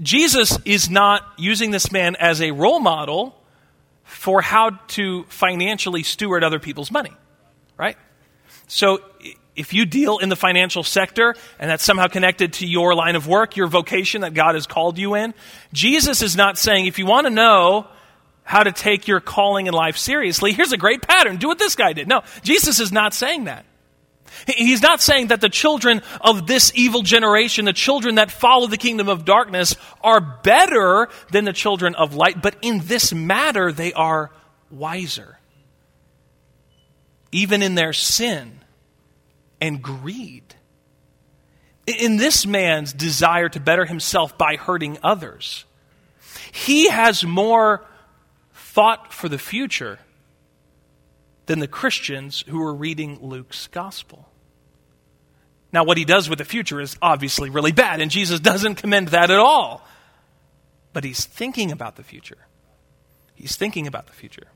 Jesus 0.00 0.58
is 0.64 0.88
not 0.88 1.22
using 1.36 1.70
this 1.70 1.92
man 1.92 2.16
as 2.16 2.40
a 2.40 2.50
role 2.50 2.80
model 2.80 3.36
for 4.04 4.40
how 4.40 4.70
to 4.88 5.24
financially 5.24 6.02
steward 6.02 6.42
other 6.42 6.58
people's 6.58 6.90
money, 6.90 7.12
right? 7.76 7.96
So 8.66 9.00
if 9.56 9.72
you 9.72 9.84
deal 9.84 10.18
in 10.18 10.28
the 10.28 10.36
financial 10.36 10.82
sector 10.82 11.34
and 11.58 11.70
that's 11.70 11.84
somehow 11.84 12.08
connected 12.08 12.54
to 12.54 12.66
your 12.66 12.94
line 12.94 13.14
of 13.14 13.28
work, 13.28 13.56
your 13.56 13.68
vocation 13.68 14.22
that 14.22 14.34
God 14.34 14.54
has 14.54 14.66
called 14.66 14.98
you 14.98 15.14
in, 15.14 15.32
Jesus 15.72 16.22
is 16.22 16.36
not 16.36 16.58
saying 16.58 16.86
if 16.86 16.98
you 16.98 17.06
want 17.06 17.26
to 17.26 17.30
know 17.30 17.86
how 18.42 18.62
to 18.62 18.72
take 18.72 19.06
your 19.06 19.20
calling 19.20 19.66
in 19.66 19.74
life 19.74 19.96
seriously, 19.96 20.52
here's 20.52 20.72
a 20.72 20.76
great 20.76 21.02
pattern. 21.02 21.36
Do 21.36 21.48
what 21.48 21.58
this 21.58 21.76
guy 21.76 21.92
did. 21.92 22.08
No, 22.08 22.22
Jesus 22.42 22.80
is 22.80 22.92
not 22.92 23.14
saying 23.14 23.44
that. 23.44 23.64
He's 24.48 24.82
not 24.82 25.00
saying 25.00 25.28
that 25.28 25.40
the 25.40 25.48
children 25.48 26.02
of 26.20 26.48
this 26.48 26.72
evil 26.74 27.02
generation, 27.02 27.64
the 27.64 27.72
children 27.72 28.16
that 28.16 28.32
follow 28.32 28.66
the 28.66 28.76
kingdom 28.76 29.08
of 29.08 29.24
darkness, 29.24 29.76
are 30.02 30.20
better 30.20 31.08
than 31.30 31.44
the 31.44 31.52
children 31.52 31.94
of 31.94 32.14
light, 32.14 32.42
but 32.42 32.56
in 32.60 32.80
this 32.84 33.14
matter, 33.14 33.70
they 33.70 33.92
are 33.92 34.32
wiser. 34.70 35.38
Even 37.30 37.62
in 37.62 37.76
their 37.76 37.92
sin 37.92 38.63
and 39.64 39.80
greed. 39.80 40.54
In 41.86 42.18
this 42.18 42.44
man's 42.44 42.92
desire 42.92 43.48
to 43.48 43.58
better 43.58 43.86
himself 43.86 44.36
by 44.36 44.56
hurting 44.56 44.98
others, 45.02 45.64
he 46.52 46.90
has 46.90 47.24
more 47.24 47.82
thought 48.52 49.10
for 49.10 49.26
the 49.26 49.38
future 49.38 49.98
than 51.46 51.60
the 51.60 51.66
Christians 51.66 52.44
who 52.46 52.60
are 52.62 52.74
reading 52.74 53.18
Luke's 53.22 53.66
gospel. 53.68 54.28
Now, 55.72 55.84
what 55.84 55.96
he 55.96 56.04
does 56.04 56.28
with 56.28 56.38
the 56.38 56.44
future 56.44 56.78
is 56.78 56.98
obviously 57.00 57.48
really 57.48 57.72
bad, 57.72 58.02
and 58.02 58.10
Jesus 58.10 58.40
doesn't 58.40 58.74
commend 58.74 59.08
that 59.08 59.30
at 59.30 59.38
all. 59.38 59.82
But 60.92 61.04
he's 61.04 61.24
thinking 61.24 61.72
about 61.72 61.96
the 61.96 62.04
future. 62.04 62.46
He's 63.34 63.56
thinking 63.56 63.86
about 63.86 64.08
the 64.08 64.12
future. 64.12 64.48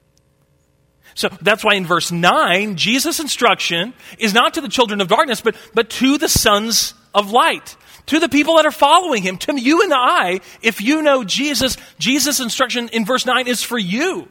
So 1.14 1.28
that's 1.40 1.64
why 1.64 1.74
in 1.74 1.86
verse 1.86 2.12
9, 2.12 2.76
Jesus' 2.76 3.20
instruction 3.20 3.94
is 4.18 4.34
not 4.34 4.54
to 4.54 4.60
the 4.60 4.68
children 4.68 5.00
of 5.00 5.08
darkness, 5.08 5.40
but, 5.40 5.56
but 5.74 5.90
to 5.90 6.18
the 6.18 6.28
sons 6.28 6.94
of 7.14 7.30
light, 7.30 7.76
to 8.06 8.20
the 8.20 8.28
people 8.28 8.56
that 8.56 8.66
are 8.66 8.70
following 8.70 9.22
him, 9.22 9.36
to 9.38 9.60
you 9.60 9.82
and 9.82 9.92
I. 9.94 10.40
If 10.62 10.80
you 10.80 11.02
know 11.02 11.24
Jesus, 11.24 11.76
Jesus' 11.98 12.40
instruction 12.40 12.88
in 12.90 13.04
verse 13.04 13.26
9 13.26 13.48
is 13.48 13.62
for 13.62 13.78
you. 13.78 14.28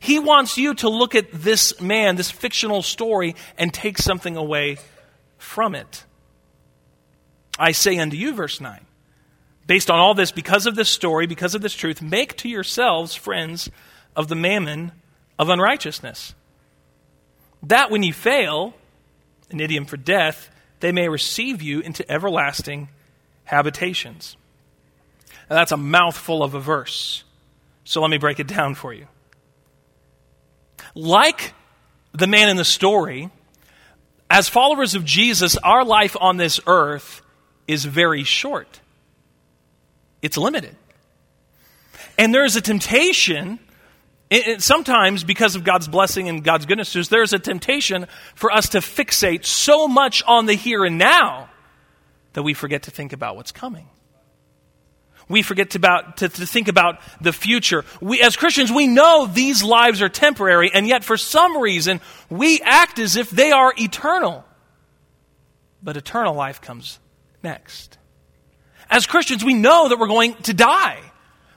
He 0.00 0.18
wants 0.18 0.58
you 0.58 0.74
to 0.74 0.88
look 0.88 1.14
at 1.14 1.32
this 1.32 1.80
man, 1.80 2.16
this 2.16 2.30
fictional 2.30 2.82
story, 2.82 3.36
and 3.56 3.72
take 3.72 3.96
something 3.96 4.36
away 4.36 4.76
from 5.38 5.74
it. 5.74 6.04
I 7.58 7.72
say 7.72 7.98
unto 7.98 8.16
you, 8.16 8.34
verse 8.34 8.60
9, 8.60 8.84
based 9.66 9.90
on 9.90 9.98
all 9.98 10.14
this, 10.14 10.32
because 10.32 10.66
of 10.66 10.74
this 10.74 10.88
story, 10.88 11.26
because 11.26 11.54
of 11.54 11.62
this 11.62 11.74
truth, 11.74 12.02
make 12.02 12.36
to 12.38 12.48
yourselves 12.48 13.14
friends 13.14 13.70
of 14.16 14.28
the 14.28 14.34
mammon 14.34 14.92
of 15.38 15.48
unrighteousness. 15.48 16.34
That 17.62 17.90
when 17.90 18.02
you 18.02 18.12
fail, 18.12 18.74
an 19.50 19.60
idiom 19.60 19.86
for 19.86 19.96
death, 19.96 20.50
they 20.80 20.92
may 20.92 21.08
receive 21.08 21.62
you 21.62 21.80
into 21.80 22.08
everlasting 22.10 22.88
habitations. 23.44 24.36
Now, 25.48 25.56
that's 25.56 25.72
a 25.72 25.76
mouthful 25.76 26.42
of 26.42 26.54
a 26.54 26.60
verse. 26.60 27.24
So 27.84 28.00
let 28.00 28.10
me 28.10 28.18
break 28.18 28.40
it 28.40 28.46
down 28.46 28.74
for 28.74 28.92
you. 28.92 29.06
Like 30.94 31.52
the 32.12 32.26
man 32.26 32.48
in 32.48 32.56
the 32.56 32.64
story, 32.64 33.30
as 34.30 34.48
followers 34.48 34.94
of 34.94 35.04
Jesus, 35.04 35.56
our 35.58 35.84
life 35.84 36.16
on 36.20 36.36
this 36.36 36.60
earth 36.66 37.22
is 37.66 37.84
very 37.84 38.24
short. 38.24 38.80
It's 40.22 40.36
limited. 40.36 40.76
And 42.18 42.32
there 42.32 42.44
is 42.44 42.56
a 42.56 42.60
temptation, 42.60 43.58
it, 44.34 44.62
sometimes 44.62 45.24
because 45.24 45.56
of 45.56 45.64
God's 45.64 45.88
blessing 45.88 46.28
and 46.28 46.42
God's 46.42 46.66
goodness, 46.66 46.92
there's 47.08 47.32
a 47.32 47.38
temptation 47.38 48.06
for 48.34 48.52
us 48.52 48.70
to 48.70 48.78
fixate 48.78 49.44
so 49.44 49.88
much 49.88 50.22
on 50.26 50.46
the 50.46 50.54
here 50.54 50.84
and 50.84 50.98
now 50.98 51.48
that 52.32 52.42
we 52.42 52.54
forget 52.54 52.84
to 52.84 52.90
think 52.90 53.12
about 53.12 53.36
what's 53.36 53.52
coming. 53.52 53.88
We 55.28 55.42
forget 55.42 55.70
to, 55.70 55.78
about, 55.78 56.18
to, 56.18 56.28
to 56.28 56.46
think 56.46 56.68
about 56.68 57.00
the 57.20 57.32
future. 57.32 57.84
We, 58.00 58.20
as 58.20 58.36
Christians, 58.36 58.70
we 58.70 58.86
know 58.86 59.26
these 59.26 59.62
lives 59.62 60.02
are 60.02 60.10
temporary, 60.10 60.70
and 60.72 60.86
yet 60.86 61.02
for 61.02 61.16
some 61.16 61.58
reason, 61.58 62.00
we 62.28 62.60
act 62.60 62.98
as 62.98 63.16
if 63.16 63.30
they 63.30 63.50
are 63.50 63.72
eternal. 63.78 64.44
But 65.82 65.96
eternal 65.96 66.34
life 66.34 66.60
comes 66.60 66.98
next. 67.42 67.96
As 68.90 69.06
Christians, 69.06 69.44
we 69.44 69.54
know 69.54 69.88
that 69.88 69.98
we're 69.98 70.08
going 70.08 70.34
to 70.42 70.54
die. 70.54 71.00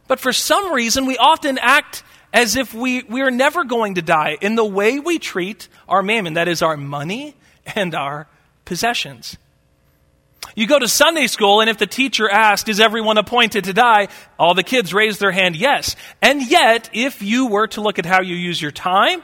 But 0.07 0.21
for 0.21 0.31
some 0.31 0.71
reason, 0.71 1.05
we 1.05 1.17
often 1.17 1.57
act 1.57 2.03
as 2.33 2.55
if 2.55 2.73
we, 2.73 3.03
we 3.03 3.21
are 3.21 3.31
never 3.31 3.63
going 3.63 3.95
to 3.95 4.01
die 4.01 4.37
in 4.41 4.55
the 4.55 4.65
way 4.65 4.99
we 4.99 5.19
treat 5.19 5.67
our 5.87 6.03
mammon, 6.03 6.33
that 6.33 6.47
is, 6.47 6.61
our 6.61 6.77
money 6.77 7.35
and 7.75 7.95
our 7.95 8.27
possessions. 8.65 9.37
You 10.55 10.67
go 10.67 10.79
to 10.79 10.87
Sunday 10.87 11.27
school, 11.27 11.61
and 11.61 11.69
if 11.69 11.77
the 11.77 11.87
teacher 11.87 12.29
asked, 12.29 12.69
Is 12.69 12.79
everyone 12.79 13.17
appointed 13.17 13.65
to 13.65 13.73
die? 13.73 14.07
all 14.39 14.53
the 14.53 14.63
kids 14.63 14.93
raise 14.93 15.19
their 15.19 15.31
hand, 15.31 15.55
Yes. 15.55 15.95
And 16.21 16.47
yet, 16.49 16.89
if 16.93 17.21
you 17.21 17.47
were 17.47 17.67
to 17.67 17.81
look 17.81 17.99
at 17.99 18.05
how 18.05 18.21
you 18.21 18.35
use 18.35 18.61
your 18.61 18.71
time, 18.71 19.21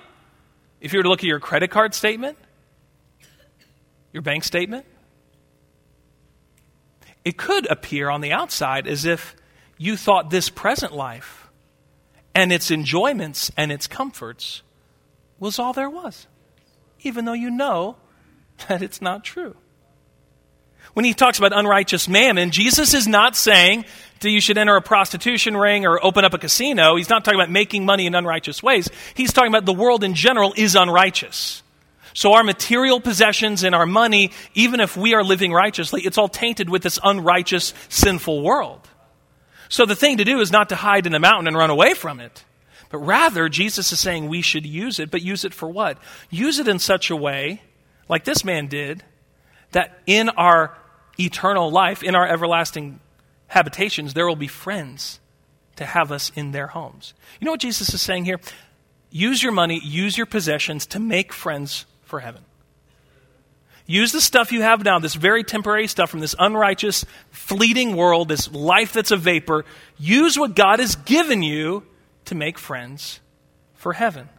if 0.80 0.94
you 0.94 1.00
were 1.00 1.04
to 1.04 1.10
look 1.10 1.22
at 1.22 1.28
your 1.28 1.40
credit 1.40 1.72
card 1.72 1.94
statement, 1.94 2.38
your 4.12 4.22
bank 4.22 4.44
statement, 4.44 4.86
it 7.26 7.38
could 7.38 7.70
appear 7.72 8.10
on 8.10 8.22
the 8.22 8.32
outside 8.32 8.86
as 8.86 9.06
if 9.06 9.36
you 9.78 9.98
thought 9.98 10.30
this 10.30 10.50
present 10.50 10.94
life 10.94 11.43
and 12.36 12.52
its 12.52 12.72
enjoyments 12.72 13.52
and 13.56 13.72
its 13.72 13.88
comforts 13.88 14.62
was 15.40 15.60
all 15.60 15.74
there 15.74 15.90
was, 15.90 16.28
even 17.02 17.26
though 17.26 17.34
you 17.34 17.50
know 17.50 17.98
that 18.68 18.82
it's 18.82 19.02
not 19.02 19.24
true. 19.24 19.56
When 20.94 21.06
he 21.06 21.14
talks 21.14 21.40
about 21.40 21.58
unrighteous 21.58 22.08
mammon, 22.08 22.52
Jesus 22.52 22.94
is 22.94 23.08
not 23.08 23.36
saying 23.36 23.86
that 24.20 24.30
you 24.30 24.40
should 24.40 24.58
enter 24.58 24.76
a 24.76 24.82
prostitution 24.82 25.58
ring 25.58 25.86
or 25.86 26.04
open 26.04 26.24
up 26.24 26.34
a 26.34 26.38
casino. 26.38 26.96
He's 26.96 27.10
not 27.10 27.26
talking 27.26 27.40
about 27.40 27.50
making 27.50 27.86
money 27.86 28.06
in 28.06 28.14
unrighteous 28.14 28.62
ways. 28.62 28.90
He's 29.16 29.34
talking 29.34 29.50
about 29.50 29.66
the 29.66 29.74
world 29.74 30.04
in 30.04 30.14
general 30.14 30.54
is 30.56 30.76
unrighteous. 30.76 31.64
So 32.14 32.34
our 32.34 32.44
material 32.44 33.00
possessions 33.02 33.64
and 33.64 33.74
our 33.74 33.88
money, 33.88 34.32
even 34.54 34.80
if 34.80 34.96
we 34.96 35.16
are 35.16 35.24
living 35.24 35.52
righteously, 35.52 36.02
it's 36.02 36.20
all 36.20 36.30
tainted 36.30 36.70
with 36.70 36.84
this 36.84 37.00
unrighteous, 37.04 37.74
sinful 37.90 38.44
world. 38.44 38.88
So 39.74 39.88
the 39.88 39.96
thing 39.96 40.18
to 40.18 40.24
do 40.24 40.40
is 40.40 40.52
not 40.52 40.70
to 40.70 40.76
hide 40.76 41.08
in 41.08 41.14
the 41.14 41.20
mountain 41.20 41.48
and 41.48 41.58
run 41.58 41.72
away 41.72 41.96
from 41.96 42.20
it, 42.20 42.44
But 42.94 43.00
rather, 43.00 43.50
Jesus 43.50 43.92
is 43.92 44.00
saying 44.00 44.30
we 44.30 44.44
should 44.44 44.68
use 44.68 45.00
it, 45.00 45.10
but 45.10 45.24
use 45.24 45.44
it 45.44 45.52
for 45.52 45.68
what? 45.68 45.98
Use 46.30 46.60
it 46.60 46.68
in 46.68 46.78
such 46.78 47.10
a 47.10 47.16
way, 47.16 47.64
like 48.08 48.24
this 48.24 48.46
man 48.46 48.68
did, 48.68 49.04
that 49.72 49.98
in 50.06 50.30
our 50.30 50.78
eternal 51.20 51.72
life, 51.72 52.04
in 52.04 52.14
our 52.14 52.28
everlasting 52.28 53.00
habitations, 53.48 54.14
there 54.14 54.28
will 54.28 54.36
be 54.36 54.46
friends 54.48 55.20
to 55.78 55.86
have 55.86 56.12
us 56.12 56.32
in 56.36 56.52
their 56.52 56.68
homes. 56.68 57.16
You 57.40 57.46
know 57.46 57.52
what 57.52 57.60
Jesus 57.60 57.92
is 57.96 58.02
saying 58.04 58.26
here? 58.26 58.40
Use 59.10 59.42
your 59.42 59.54
money, 59.54 59.82
use 59.84 60.16
your 60.16 60.28
possessions 60.28 60.86
to 60.86 61.00
make 61.00 61.34
friends 61.34 61.88
for 62.04 62.20
heaven. 62.20 62.46
Use 63.86 64.12
the 64.14 64.22
stuff 64.22 64.52
you 64.52 64.62
have 64.62 64.84
now, 64.84 65.00
this 65.00 65.14
very 65.14 65.44
temporary 65.44 65.88
stuff 65.88 66.10
from 66.10 66.22
this 66.22 66.36
unrighteous, 66.40 67.06
fleeting 67.32 67.96
world, 67.96 68.30
this 68.30 68.52
life 68.52 68.94
that's 68.94 69.12
a 69.12 69.18
vapor. 69.18 69.66
Use 69.98 70.40
what 70.40 70.56
God 70.56 70.80
has 70.80 70.96
given 70.96 71.44
you 71.44 71.84
to 72.26 72.36
make 72.36 72.58
friends 72.58 73.20
for 73.74 73.92
heaven. 73.92 74.30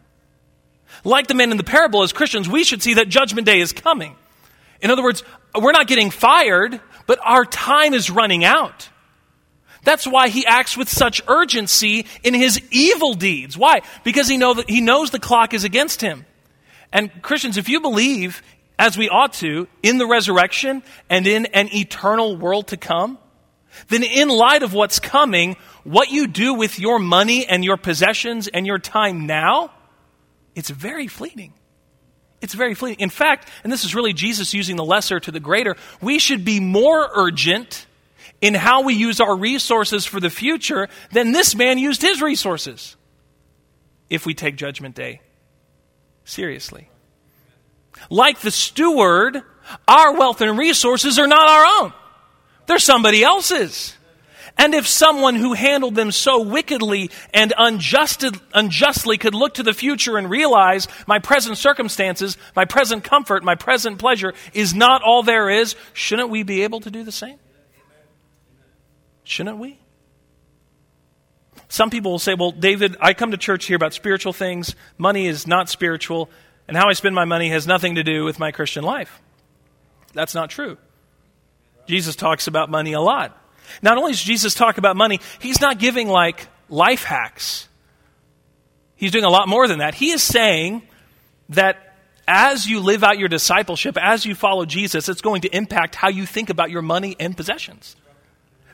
Like 1.04 1.26
the 1.26 1.34
man 1.34 1.50
in 1.50 1.58
the 1.58 1.64
parable, 1.64 2.02
as 2.02 2.12
Christians, 2.12 2.48
we 2.48 2.64
should 2.64 2.82
see 2.82 2.94
that 2.94 3.08
judgment 3.08 3.46
day 3.46 3.60
is 3.60 3.72
coming. 3.72 4.16
In 4.80 4.90
other 4.90 5.02
words, 5.02 5.22
we're 5.54 5.72
not 5.72 5.88
getting 5.88 6.10
fired, 6.10 6.80
but 7.06 7.18
our 7.22 7.44
time 7.44 7.92
is 7.92 8.10
running 8.10 8.44
out. 8.44 8.88
That's 9.82 10.06
why 10.06 10.28
he 10.28 10.46
acts 10.46 10.76
with 10.76 10.88
such 10.88 11.20
urgency 11.28 12.06
in 12.22 12.32
his 12.32 12.60
evil 12.70 13.12
deeds. 13.12 13.58
Why? 13.58 13.82
Because 14.02 14.28
he, 14.28 14.38
know 14.38 14.54
that, 14.54 14.70
he 14.70 14.80
knows 14.80 15.10
the 15.10 15.18
clock 15.18 15.52
is 15.52 15.64
against 15.64 16.00
him. 16.00 16.24
And 16.90 17.10
Christians, 17.22 17.58
if 17.58 17.68
you 17.68 17.80
believe 17.80 18.42
as 18.78 18.98
we 18.98 19.08
ought 19.08 19.32
to, 19.34 19.68
in 19.82 19.98
the 19.98 20.06
resurrection 20.06 20.82
and 21.08 21.26
in 21.26 21.46
an 21.46 21.68
eternal 21.74 22.36
world 22.36 22.68
to 22.68 22.76
come, 22.76 23.18
then 23.88 24.02
in 24.02 24.28
light 24.28 24.62
of 24.62 24.72
what's 24.72 24.98
coming, 24.98 25.56
what 25.82 26.10
you 26.10 26.26
do 26.26 26.54
with 26.54 26.78
your 26.78 26.98
money 26.98 27.46
and 27.46 27.64
your 27.64 27.76
possessions 27.76 28.48
and 28.48 28.66
your 28.66 28.78
time 28.78 29.26
now, 29.26 29.70
it's 30.54 30.70
very 30.70 31.08
fleeting. 31.08 31.52
It's 32.40 32.54
very 32.54 32.74
fleeting. 32.74 33.00
In 33.00 33.10
fact, 33.10 33.48
and 33.62 33.72
this 33.72 33.84
is 33.84 33.94
really 33.94 34.12
Jesus 34.12 34.54
using 34.54 34.76
the 34.76 34.84
lesser 34.84 35.18
to 35.18 35.30
the 35.30 35.40
greater, 35.40 35.76
we 36.00 36.18
should 36.18 36.44
be 36.44 36.60
more 36.60 37.08
urgent 37.14 37.86
in 38.40 38.54
how 38.54 38.82
we 38.82 38.94
use 38.94 39.20
our 39.20 39.36
resources 39.36 40.04
for 40.04 40.20
the 40.20 40.30
future 40.30 40.88
than 41.12 41.32
this 41.32 41.54
man 41.54 41.78
used 41.78 42.02
his 42.02 42.20
resources 42.20 42.96
if 44.10 44.26
we 44.26 44.34
take 44.34 44.56
Judgment 44.56 44.94
Day 44.94 45.20
seriously. 46.24 46.90
Like 48.10 48.40
the 48.40 48.50
steward, 48.50 49.42
our 49.88 50.14
wealth 50.14 50.40
and 50.40 50.58
resources 50.58 51.18
are 51.18 51.26
not 51.26 51.48
our 51.48 51.82
own. 51.82 51.92
They're 52.66 52.78
somebody 52.78 53.22
else's. 53.22 53.94
And 54.56 54.72
if 54.72 54.86
someone 54.86 55.34
who 55.34 55.52
handled 55.52 55.96
them 55.96 56.12
so 56.12 56.42
wickedly 56.42 57.10
and 57.32 57.52
unjustly 57.58 59.18
could 59.18 59.34
look 59.34 59.54
to 59.54 59.64
the 59.64 59.74
future 59.74 60.16
and 60.16 60.30
realize 60.30 60.86
my 61.08 61.18
present 61.18 61.58
circumstances, 61.58 62.38
my 62.54 62.64
present 62.64 63.02
comfort, 63.02 63.42
my 63.42 63.56
present 63.56 63.98
pleasure 63.98 64.32
is 64.52 64.72
not 64.72 65.02
all 65.02 65.24
there 65.24 65.50
is, 65.50 65.74
shouldn't 65.92 66.30
we 66.30 66.44
be 66.44 66.62
able 66.62 66.80
to 66.80 66.90
do 66.90 67.02
the 67.02 67.12
same? 67.12 67.38
Shouldn't 69.24 69.58
we? 69.58 69.80
Some 71.68 71.90
people 71.90 72.12
will 72.12 72.18
say, 72.20 72.34
well, 72.34 72.52
David, 72.52 72.96
I 73.00 73.14
come 73.14 73.32
to 73.32 73.36
church 73.36 73.64
here 73.64 73.74
about 73.74 73.92
spiritual 73.94 74.32
things. 74.32 74.76
Money 74.98 75.26
is 75.26 75.48
not 75.48 75.68
spiritual 75.68 76.30
and 76.68 76.76
how 76.76 76.88
I 76.88 76.92
spend 76.92 77.14
my 77.14 77.25
money 77.25 77.50
has 77.50 77.66
nothing 77.66 77.97
to 77.97 78.02
do 78.02 78.25
with 78.25 78.38
my 78.38 78.52
Christian 78.52 78.85
life. 78.85 79.21
That's 80.12 80.35
not 80.35 80.50
true. 80.50 80.78
Jesus 81.87 82.16
talks 82.16 82.47
about 82.47 82.71
money 82.71 82.92
a 82.92 83.00
lot. 83.00 83.37
Not 83.83 83.99
only 83.99 84.12
does 84.12 84.23
Jesus 84.23 84.54
talk 84.54 84.78
about 84.78 84.97
money, 84.97 85.21
he's 85.40 85.61
not 85.61 85.78
giving 85.78 86.09
like 86.09 86.49
life 86.68 87.04
hacks. 87.04 87.68
He's 88.97 89.11
doing 89.11 89.25
a 89.25 89.30
lot 89.30 89.49
more 89.49 89.66
than 89.68 89.78
that. 89.78 89.94
He 89.94 90.11
is 90.11 90.23
saying 90.23 90.83
that 91.50 91.94
as 92.26 92.66
you 92.66 92.80
live 92.80 93.04
out 93.04 93.18
your 93.18 93.28
discipleship, 93.28 93.99
as 94.00 94.25
you 94.25 94.35
follow 94.35 94.64
Jesus, 94.64 95.09
it's 95.09 95.20
going 95.20 95.42
to 95.42 95.55
impact 95.55 95.94
how 95.94 96.09
you 96.09 96.24
think 96.24 96.48
about 96.48 96.70
your 96.70 96.83
money 96.83 97.16
and 97.20 97.37
possessions. 97.37 97.96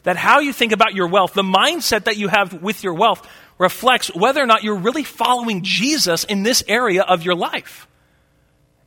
That 0.04 0.16
how 0.16 0.40
you 0.40 0.52
think 0.52 0.72
about 0.72 0.94
your 0.94 1.08
wealth, 1.08 1.34
the 1.34 1.42
mindset 1.42 2.04
that 2.04 2.16
you 2.16 2.28
have 2.28 2.62
with 2.62 2.84
your 2.84 2.94
wealth, 2.94 3.26
reflects 3.60 4.12
whether 4.14 4.42
or 4.42 4.46
not 4.46 4.64
you're 4.64 4.74
really 4.74 5.04
following 5.04 5.62
Jesus 5.62 6.24
in 6.24 6.42
this 6.42 6.64
area 6.66 7.02
of 7.02 7.22
your 7.22 7.34
life. 7.34 7.86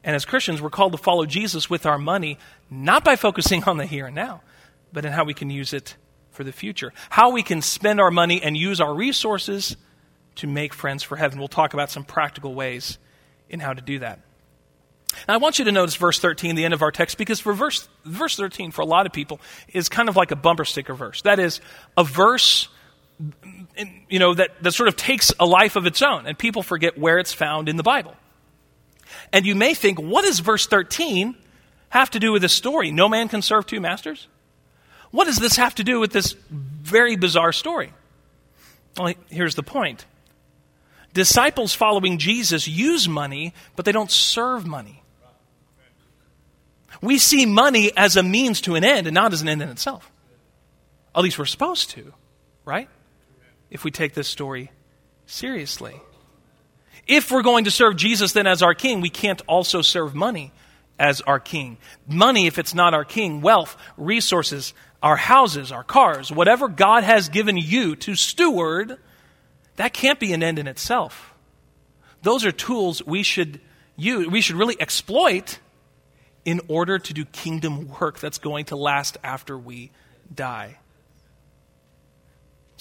And 0.04 0.16
as 0.16 0.26
Christians, 0.26 0.62
we're 0.62 0.72
called 0.72 0.94
to 0.94 0.98
follow 0.98 1.28
Jesus 1.28 1.70
with 1.70 1.86
our 1.86 2.00
money, 2.00 2.40
not 2.72 3.06
by 3.06 3.16
focusing 3.16 3.64
on 3.68 3.78
the 3.78 3.86
here 3.86 4.08
and 4.08 4.16
now, 4.16 4.42
but 4.92 5.06
in 5.06 5.14
how 5.14 5.24
we 5.24 5.36
can 5.36 5.52
use 5.52 5.74
it 5.74 5.96
for 6.32 6.44
the 6.44 6.52
future. 6.52 6.92
How 7.12 7.30
we 7.30 7.44
can 7.44 7.62
spend 7.62 8.02
our 8.02 8.10
money 8.10 8.42
and 8.42 8.58
use 8.58 8.82
our 8.82 8.94
resources 8.94 9.78
to 10.38 10.48
make 10.48 10.74
friends 10.74 11.04
for 11.04 11.16
heaven. 11.16 11.38
We'll 11.38 11.48
talk 11.48 11.76
about 11.76 11.92
some 11.92 12.04
practical 12.04 12.56
ways 12.56 12.98
in 13.50 13.60
how 13.60 13.74
to 13.74 13.82
do 13.82 14.00
that. 14.00 14.22
Now, 15.28 15.36
I 15.36 15.38
want 15.38 15.60
you 15.60 15.66
to 15.66 15.72
notice 15.72 15.96
verse 15.96 16.18
13, 16.18 16.56
the 16.56 16.66
end 16.66 16.74
of 16.74 16.82
our 16.82 16.92
text, 16.92 17.20
because 17.20 17.40
for 17.40 17.54
verse, 17.54 17.88
verse 18.04 18.36
13, 18.36 18.72
for 18.72 18.82
a 18.82 18.86
lot 18.86 19.06
of 19.06 19.14
people, 19.14 19.40
is 19.72 19.88
kind 19.88 20.10
of 20.10 20.16
like 20.16 20.32
a 20.32 20.36
bumper 20.36 20.66
sticker 20.66 20.96
verse. 20.96 21.22
That 21.22 21.38
is, 21.38 21.62
a 21.96 22.04
verse 22.04 22.70
you 24.14 24.20
know, 24.20 24.36
that, 24.36 24.52
that 24.62 24.74
sort 24.74 24.88
of 24.88 24.96
takes 24.96 25.34
a 25.40 25.46
life 25.48 25.76
of 25.76 25.88
its 25.88 26.04
own, 26.04 26.28
and 26.28 26.38
people 26.38 26.62
forget 26.62 27.00
where 27.00 27.18
it's 27.18 27.34
found 27.34 27.68
in 27.68 27.78
the 27.78 27.84
Bible. 27.84 28.14
And 29.32 29.44
you 29.44 29.56
may 29.56 29.74
think, 29.74 30.00
what 30.00 30.24
does 30.24 30.40
verse 30.40 30.68
13 30.68 31.36
have 31.90 32.12
to 32.12 32.20
do 32.20 32.32
with 32.32 32.44
this 32.44 32.54
story? 32.54 32.92
No 32.92 33.10
man 33.10 33.28
can 33.28 33.42
serve 33.42 33.66
two 33.66 33.82
masters? 33.82 34.28
What 35.10 35.26
does 35.26 35.38
this 35.38 35.56
have 35.56 35.74
to 35.76 35.84
do 35.84 36.00
with 36.00 36.12
this 36.12 36.34
very 36.52 37.16
bizarre 37.16 37.52
story? 37.52 37.92
Well, 39.00 39.16
here's 39.32 39.56
the 39.56 39.64
point 39.64 40.06
disciples 41.12 41.74
following 41.74 42.20
Jesus 42.20 42.68
use 42.68 43.10
money, 43.10 43.56
but 43.76 43.84
they 43.84 43.92
don't 43.92 44.12
serve 44.12 44.64
money. 44.64 45.02
We 47.02 47.18
see 47.18 47.48
money 47.48 47.92
as 47.98 48.16
a 48.16 48.22
means 48.22 48.62
to 48.62 48.76
an 48.76 48.84
end 48.84 49.08
and 49.08 49.16
not 49.16 49.34
as 49.34 49.42
an 49.42 49.50
end 49.50 49.64
in 49.64 49.70
itself. 49.70 50.12
At 51.16 51.24
least 51.24 51.40
we're 51.40 51.46
supposed 51.46 51.90
to, 51.92 52.14
right? 52.64 52.88
If 53.74 53.84
we 53.84 53.92
take 53.92 54.14
this 54.14 54.28
story 54.28 54.72
seriously. 55.26 56.00
If 57.08 57.32
we're 57.32 57.42
going 57.42 57.66
to 57.66 57.72
serve 57.72 57.98
Jesus 57.98 58.32
then 58.32 58.48
as 58.48 58.62
our 58.62 58.74
king, 58.74 59.02
we 59.02 59.10
can't 59.10 59.42
also 59.48 59.82
serve 59.82 60.16
money 60.16 60.54
as 60.98 61.20
our 61.22 61.40
king. 61.40 61.78
Money, 62.08 62.48
if 62.48 62.60
it's 62.60 62.74
not 62.74 62.94
our 62.94 63.04
king, 63.04 63.42
wealth, 63.42 63.76
resources, 63.98 64.74
our 65.02 65.18
houses, 65.18 65.72
our 65.72 65.84
cars, 65.84 66.32
whatever 66.32 66.70
God 66.70 67.04
has 67.04 67.28
given 67.28 67.58
you 67.58 67.96
to 67.98 68.16
steward, 68.16 68.98
that 69.76 69.92
can't 69.92 70.20
be 70.20 70.32
an 70.34 70.44
end 70.44 70.60
in 70.60 70.68
itself. 70.68 71.34
Those 72.22 72.46
are 72.46 72.52
tools 72.52 73.06
we 73.06 73.24
should 73.24 73.60
use, 73.98 74.28
we 74.28 74.40
should 74.40 74.56
really 74.56 74.80
exploit 74.80 75.60
in 76.46 76.62
order 76.68 77.00
to 77.00 77.14
do 77.14 77.26
kingdom 77.26 77.90
work 78.00 78.20
that's 78.20 78.38
going 78.38 78.66
to 78.66 78.76
last 78.76 79.18
after 79.24 79.58
we 79.58 79.92
die. 80.34 80.78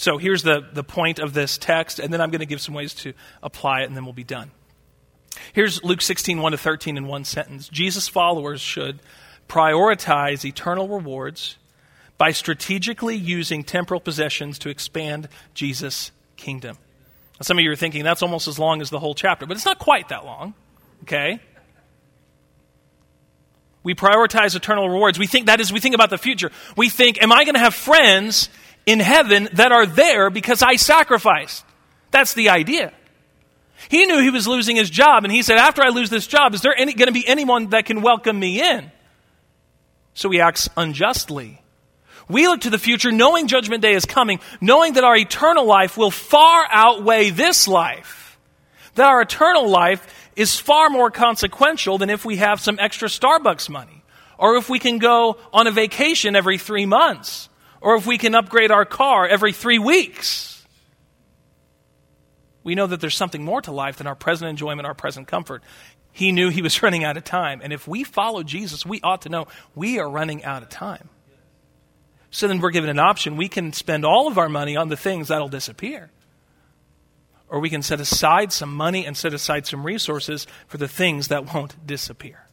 So 0.03 0.19
here's 0.19 0.43
the, 0.43 0.67
the 0.73 0.83
point 0.83 1.21
of 1.21 1.33
this 1.33 1.57
text, 1.57 2.01
and 2.01 2.13
then 2.13 2.21
I'm 2.21 2.33
going 2.33 2.41
to 2.41 2.47
give 2.47 2.61
some 2.61 2.75
ways 2.75 2.93
to 2.95 3.13
apply 3.41 3.83
it, 3.83 3.85
and 3.85 3.95
then 3.95 4.03
we'll 4.05 4.13
be 4.13 4.25
done. 4.25 4.51
Here's 5.53 5.85
Luke 5.85 6.03
16, 6.03 6.43
1 6.43 6.51
to 6.51 6.59
13 6.59 6.97
in 6.97 7.07
one 7.07 7.25
sentence. 7.25 7.69
Jesus' 7.69 8.09
followers 8.09 8.61
should 8.61 8.99
prioritize 9.49 10.45
eternal 10.45 10.89
rewards 10.89 11.57
by 12.19 12.33
strategically 12.33 13.15
using 13.15 13.63
temporal 13.63 14.01
possessions 14.01 14.59
to 14.59 14.71
expand 14.71 15.29
Jesus' 15.55 16.11
kingdom. 16.35 16.79
Now, 17.35 17.45
some 17.45 17.59
of 17.59 17.65
you 17.65 17.71
are 17.71 17.77
thinking 17.77 18.03
that's 18.03 18.23
almost 18.23 18.49
as 18.49 18.59
long 18.59 18.81
as 18.83 18.91
the 18.91 18.99
whole 18.99 19.15
chapter, 19.15 19.47
but 19.47 19.57
it's 19.57 19.67
not 19.67 19.79
quite 19.79 20.09
that 20.09 20.25
long, 20.25 20.55
okay? 21.05 21.39
We 23.85 23.95
prioritize 23.95 24.57
eternal 24.57 24.89
rewards. 24.89 25.17
We 25.17 25.29
think 25.29 25.47
that 25.47 25.61
is, 25.61 25.73
we 25.73 25.79
think 25.79 25.95
about 25.95 26.11
the 26.11 26.19
future. 26.19 26.51
We 26.77 26.89
think, 26.89 27.23
am 27.23 27.31
I 27.31 27.45
going 27.45 27.55
to 27.55 27.61
have 27.61 27.75
friends 27.75 28.49
in 28.87 29.01
heaven 29.01 29.49
that 29.55 29.73
are 29.73 29.87
there 29.87 30.31
because 30.31 30.63
I 30.63 30.77
sacrificed. 30.77 31.65
That's 32.11 32.35
the 32.35 32.51
idea. 32.51 32.93
He 33.89 34.07
knew 34.07 34.21
he 34.21 34.31
was 34.31 34.47
losing 34.47 34.77
his 34.77 34.91
job, 34.91 35.25
and 35.25 35.33
he 35.33 35.43
said, 35.43 35.59
After 35.59 35.83
I 35.83 35.89
lose 35.89 36.11
this 36.11 36.27
job, 36.27 36.55
is 36.55 36.61
there 36.61 36.75
going 36.77 36.97
to 36.97 37.13
be 37.13 37.27
anyone 37.27 37.69
that 37.69 37.87
can 37.87 38.03
welcome 38.03 38.39
me 38.39 38.61
in? 38.61 38.91
So 40.15 40.31
he 40.31 40.41
acts 40.41 40.69
unjustly. 40.77 41.61
We 42.29 42.47
look 42.47 42.63
to 42.63 42.71
the 42.71 42.79
future 42.79 43.11
knowing 43.11 43.49
Judgment 43.49 43.83
Day 43.83 43.95
is 43.95 44.05
coming, 44.05 44.41
knowing 44.61 44.95
that 44.95 45.05
our 45.05 45.17
eternal 45.17 45.65
life 45.65 45.97
will 45.97 46.11
far 46.11 46.67
outweigh 46.71 47.31
this 47.31 47.67
life. 47.67 48.39
That 48.95 49.07
our 49.07 49.23
eternal 49.23 49.69
life 49.69 50.07
is 50.37 50.59
far 50.59 50.89
more 50.89 51.11
consequential 51.11 51.99
than 51.99 52.11
if 52.11 52.25
we 52.25 52.37
have 52.37 52.61
some 52.61 52.79
extra 52.79 53.09
Starbucks 53.09 53.69
money, 53.69 54.03
or 54.39 54.57
if 54.57 54.69
we 54.69 54.79
can 54.79 54.99
go 54.99 55.39
on 55.53 55.67
a 55.67 55.71
vacation 55.71 56.37
every 56.37 56.59
three 56.59 56.87
months, 56.87 57.49
or 57.83 57.97
if 57.97 58.07
we 58.07 58.17
can 58.17 58.35
upgrade 58.35 58.71
our 58.71 58.85
car 58.85 59.27
every 59.27 59.53
three 59.53 59.79
weeks. 59.79 60.65
We 62.65 62.77
know 62.77 62.87
that 62.87 63.01
there's 63.01 63.17
something 63.17 63.43
more 63.43 63.61
to 63.63 63.73
life 63.73 63.97
than 63.97 64.07
our 64.07 64.15
present 64.15 64.49
enjoyment, 64.49 64.87
our 64.87 64.95
present 64.95 65.27
comfort. 65.27 65.65
He 66.13 66.31
knew 66.31 66.49
he 66.49 66.63
was 66.63 66.81
running 66.83 67.03
out 67.03 67.17
of 67.17 67.25
time. 67.25 67.61
And 67.63 67.73
if 67.73 67.89
we 67.89 68.05
follow 68.05 68.45
Jesus, 68.45 68.87
we 68.87 69.01
ought 69.03 69.23
to 69.23 69.29
know 69.29 69.49
we 69.75 69.99
are 69.99 70.09
running 70.09 70.45
out 70.45 70.63
of 70.63 70.69
time. 70.69 71.09
So 72.31 72.47
then 72.49 72.61
we're 72.61 72.71
given 72.71 72.89
an 72.89 73.01
option. 73.01 73.37
We 73.37 73.49
can 73.49 73.73
spend 73.73 74.05
all 74.05 74.29
of 74.29 74.39
our 74.39 74.49
money 74.49 74.77
on 74.77 74.89
the 74.89 74.97
things 74.97 75.29
that'll 75.29 75.49
disappear. 75.49 76.11
or 77.49 77.61
we 77.61 77.69
can 77.69 77.83
set 77.83 78.01
aside 78.01 78.51
some 78.51 78.75
money 78.75 79.05
and 79.05 79.15
set 79.15 79.35
aside 79.35 79.67
some 79.67 79.85
resources 79.85 80.47
for 80.69 80.79
the 80.79 80.89
things 80.89 81.29
that 81.29 81.53
won't 81.53 81.87
disappear. 81.87 82.47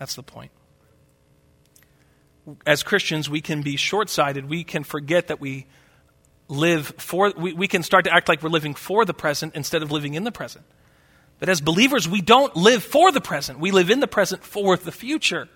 That's 0.00 0.16
the 0.16 0.24
point. 0.24 0.50
As 2.66 2.82
Christians, 2.82 3.30
we 3.30 3.40
can 3.40 3.62
be 3.62 3.76
short 3.76 4.10
sighted. 4.10 4.48
We 4.48 4.64
can 4.64 4.84
forget 4.84 5.28
that 5.28 5.40
we 5.40 5.66
live 6.48 6.86
for, 6.98 7.32
we, 7.36 7.52
we 7.52 7.68
can 7.68 7.82
start 7.82 8.04
to 8.04 8.12
act 8.12 8.28
like 8.28 8.42
we're 8.42 8.50
living 8.50 8.74
for 8.74 9.04
the 9.04 9.14
present 9.14 9.54
instead 9.54 9.82
of 9.82 9.90
living 9.90 10.14
in 10.14 10.24
the 10.24 10.32
present. 10.32 10.64
But 11.38 11.48
as 11.48 11.60
believers, 11.60 12.08
we 12.08 12.20
don't 12.20 12.54
live 12.54 12.84
for 12.84 13.10
the 13.10 13.20
present. 13.20 13.58
We 13.58 13.70
live 13.70 13.90
in 13.90 14.00
the 14.00 14.06
present 14.06 14.44
for 14.44 14.76
the 14.76 14.92
future. 14.92 15.48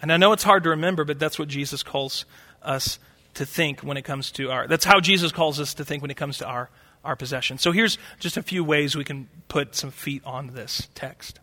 And 0.00 0.12
I 0.12 0.16
know 0.18 0.32
it's 0.32 0.42
hard 0.42 0.64
to 0.64 0.70
remember, 0.70 1.04
but 1.04 1.18
that's 1.18 1.38
what 1.38 1.48
Jesus 1.48 1.82
calls 1.82 2.26
us 2.62 2.98
to 3.34 3.46
think 3.46 3.80
when 3.80 3.96
it 3.96 4.02
comes 4.02 4.30
to 4.32 4.50
our, 4.50 4.68
that's 4.68 4.84
how 4.84 5.00
Jesus 5.00 5.32
calls 5.32 5.58
us 5.58 5.74
to 5.74 5.84
think 5.84 6.02
when 6.02 6.10
it 6.10 6.16
comes 6.16 6.38
to 6.38 6.46
our, 6.46 6.70
our 7.04 7.16
possession. 7.16 7.58
So 7.58 7.72
here's 7.72 7.98
just 8.20 8.36
a 8.36 8.42
few 8.42 8.62
ways 8.62 8.96
we 8.96 9.04
can 9.04 9.28
put 9.48 9.74
some 9.74 9.90
feet 9.90 10.22
on 10.24 10.48
this 10.48 10.88
text. 10.94 11.40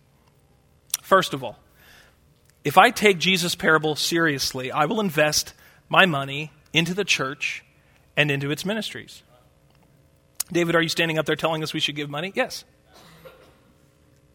First 1.02 1.34
of 1.34 1.44
all, 1.44 1.60
if 2.64 2.78
I 2.78 2.92
take 2.92 3.18
Jesus' 3.18 3.56
parable 3.56 3.96
seriously, 3.96 4.72
I 4.72 4.86
will 4.86 5.00
invest 5.00 5.54
my 5.90 6.06
money 6.06 6.52
into 6.74 6.94
the 6.94 7.04
church 7.04 7.64
and 8.16 8.30
into 8.30 8.52
its 8.52 8.66
ministries. 8.66 9.24
David, 10.52 10.76
are 10.76 10.82
you 10.82 10.90
standing 10.90 11.18
up 11.18 11.26
there 11.26 11.36
telling 11.36 11.64
us 11.64 11.74
we 11.74 11.80
should 11.80 11.96
give 11.96 12.10
money? 12.10 12.32
Yes. 12.36 12.66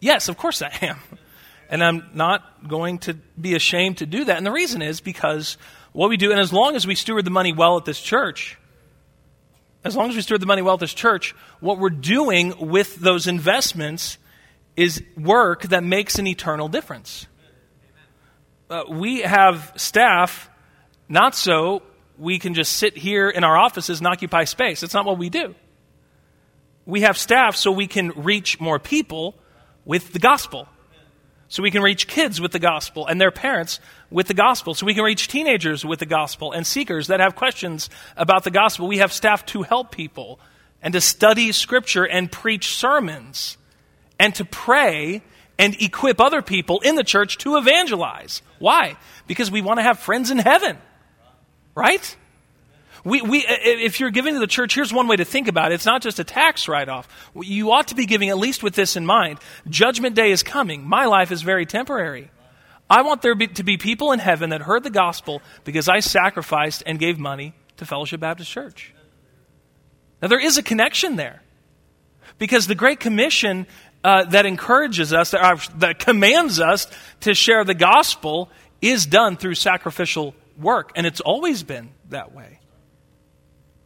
Yes, 0.01 0.29
of 0.29 0.37
course 0.37 0.63
I 0.63 0.71
am. 0.83 0.99
And 1.69 1.83
I'm 1.83 2.11
not 2.15 2.69
going 2.69 2.99
to 3.01 3.15
be 3.15 3.55
ashamed 3.55 3.99
to 3.99 4.07
do 4.07 4.25
that. 4.25 4.37
And 4.37 4.47
the 4.47 4.53
reason 4.53 4.83
is 4.83 5.01
because 5.01 5.57
what 5.93 6.09
we 6.09 6.17
do, 6.17 6.31
and 6.31 6.41
as 6.41 6.53
long 6.53 6.77
as 6.77 6.87
we 6.87 6.95
steward 6.95 7.25
the 7.25 7.31
money 7.31 7.53
well 7.53 7.77
at 7.77 7.85
this 7.85 8.01
church, 8.01 8.59
as 9.85 9.97
long 9.97 10.11
as 10.11 10.17
we 10.17 10.23
steward 10.23 10.41
the 10.41 10.47
money 10.47 10.63
well 10.63 10.75
at 10.75 10.81
this 10.81 10.95
church, 10.95 11.35
what 11.61 11.79
we're 11.79 11.91
doing 11.91 12.55
with 12.59 12.97
those 12.97 13.27
investments 13.27 14.19
is 14.77 15.03
work 15.17 15.63
that 15.65 15.83
makes 15.83 16.19
an 16.19 16.27
eternal 16.27 16.69
difference. 16.69 17.27
Uh, 18.69 18.83
we 18.89 19.21
have 19.21 19.73
staff, 19.77 20.51
not 21.09 21.37
so 21.37 21.83
we 22.19 22.39
can 22.39 22.55
just 22.55 22.73
sit 22.73 22.97
here 22.97 23.29
in 23.29 23.45
our 23.45 23.57
offices 23.57 23.99
and 23.99 24.09
occupy 24.09 24.43
space. 24.43 24.83
It's 24.83 24.95
not 24.95 25.05
what 25.05 25.19
we 25.19 25.31
do. 25.31 25.55
We 26.85 27.03
have 27.03 27.17
staff 27.17 27.55
so 27.55 27.71
we 27.71 27.87
can 27.87 28.11
reach 28.11 28.61
more 28.61 28.81
people 28.81 29.37
with 29.85 30.13
the 30.13 30.19
gospel. 30.19 30.69
So 31.49 31.63
we 31.63 31.71
can 31.71 31.83
reach 31.83 32.09
kids 32.09 32.41
with 32.41 32.51
the 32.51 32.59
gospel 32.59 33.07
and 33.07 33.21
their 33.21 33.31
parents 33.31 33.79
with 34.11 34.27
the 34.27 34.35
gospel. 34.35 34.75
So 34.75 34.85
we 34.85 34.95
can 34.95 35.05
reach 35.05 35.29
teenagers 35.29 35.85
with 35.85 36.01
the 36.01 36.07
gospel 36.07 36.51
and 36.51 36.67
seekers 36.67 37.07
that 37.07 37.21
have 37.21 37.37
questions 37.37 37.89
about 38.17 38.43
the 38.43 38.51
gospel. 38.51 38.89
We 38.89 38.99
have 38.99 39.13
staff 39.13 39.47
to 39.47 39.63
help 39.63 39.93
people 39.93 40.41
and 40.83 40.93
to 40.95 41.01
study 41.01 41.53
scripture 41.53 42.05
and 42.05 42.33
preach 42.33 42.75
sermons 42.75 43.59
and 44.19 44.35
to 44.35 44.45
pray 44.45 45.23
and 45.59 45.81
equip 45.81 46.21
other 46.21 46.43
people 46.43 46.81
in 46.81 46.97
the 46.97 47.05
church 47.05 47.39
to 47.39 47.57
evangelize. 47.57 48.43
Why? 48.59 48.97
Because 49.27 49.51
we 49.51 49.63
want 49.63 49.79
to 49.79 49.83
have 49.83 49.99
friends 49.99 50.31
in 50.31 50.39
heaven. 50.39 50.79
Right? 51.75 52.17
We, 53.05 53.23
we, 53.23 53.45
if 53.47 54.01
you're 54.01 54.11
giving 54.11 54.35
to 54.35 54.41
the 54.41 54.47
church, 54.47 54.75
here's 54.75 54.93
one 54.93 55.07
way 55.07 55.17
to 55.17 55.25
think 55.25 55.47
about 55.47 55.71
it. 55.71 55.77
It's 55.77 55.87
not 55.87 56.03
just 56.03 56.19
a 56.19 56.25
tax 56.25 56.67
write 56.67 56.89
off. 56.89 57.09
You 57.41 57.71
ought 57.71 57.89
to 57.89 57.95
be 57.95 58.05
giving 58.05 58.31
at 58.31 58.39
least 58.39 58.63
with 58.63 58.75
this 58.75 58.97
in 58.97 59.07
mind. 59.07 59.39
Judgment 59.69 60.17
day 60.17 60.33
is 60.33 60.43
coming. 60.43 60.87
My 60.87 61.07
life 61.07 61.31
is 61.31 61.43
very 61.43 61.67
temporary. 61.67 62.31
I 62.91 63.03
want 63.03 63.23
there 63.23 63.35
to 63.35 63.63
be 63.63 63.77
people 63.77 64.13
in 64.13 64.19
heaven 64.19 64.51
that 64.51 64.63
heard 64.63 64.83
the 64.83 64.91
gospel 64.91 65.43
because 65.65 65.89
I 65.89 66.01
sacrificed 66.01 66.83
and 66.85 66.99
gave 66.99 67.19
money 67.19 67.55
to 67.77 67.87
Fellowship 67.87 68.21
Baptist 68.21 68.51
Church. 68.51 68.93
Now, 70.21 70.29
there 70.29 70.41
is 70.41 70.59
a 70.59 70.63
connection 70.63 71.17
there 71.17 71.43
because 72.39 72.67
the 72.67 72.75
Great 72.75 73.01
Commission 73.01 73.67
uh, 74.05 74.25
that 74.25 74.47
encourages 74.47 75.13
us, 75.13 75.33
that, 75.33 75.43
uh, 75.43 75.57
that 75.79 75.99
commands 75.99 76.61
us 76.61 76.87
to 77.21 77.35
share 77.35 77.65
the 77.65 77.75
gospel, 77.75 78.51
is 78.81 79.07
done 79.07 79.37
through 79.37 79.55
sacrificial 79.55 80.35
work, 80.59 80.93
and 80.97 81.07
it's 81.07 81.21
always 81.21 81.63
been 81.63 81.91
that 82.11 82.35
way. 82.35 82.61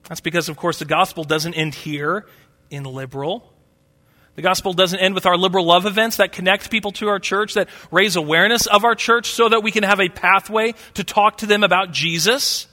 That's 0.09 0.20
because, 0.20 0.49
of 0.49 0.57
course, 0.57 0.79
the 0.79 0.85
gospel 0.85 1.25
doesn't 1.25 1.55
end 1.55 1.75
here 1.75 2.27
in 2.70 2.85
Liberal. 2.85 3.53
The 4.37 4.42
gospel 4.42 4.73
doesn't 4.73 4.99
end 4.99 5.14
with 5.14 5.27
our 5.27 5.37
liberal 5.37 5.66
love 5.66 5.87
events 5.87 6.16
that 6.16 6.33
connect 6.33 6.70
people 6.70 6.92
to 6.92 7.09
our 7.09 7.18
church, 7.18 7.55
that 7.55 7.68
raise 7.90 8.16
awareness 8.16 8.66
of 8.66 8.85
our 8.85 8.94
church 8.94 9.31
so 9.33 9.49
that 9.49 9.62
we 9.62 9.70
can 9.70 9.83
have 9.83 10.01
a 10.01 10.09
pathway 10.09 10.75
to 10.94 11.05
talk 11.05 11.38
to 11.38 11.46
them 11.46 11.62
about 11.62 11.92
Jesus, 11.92 12.66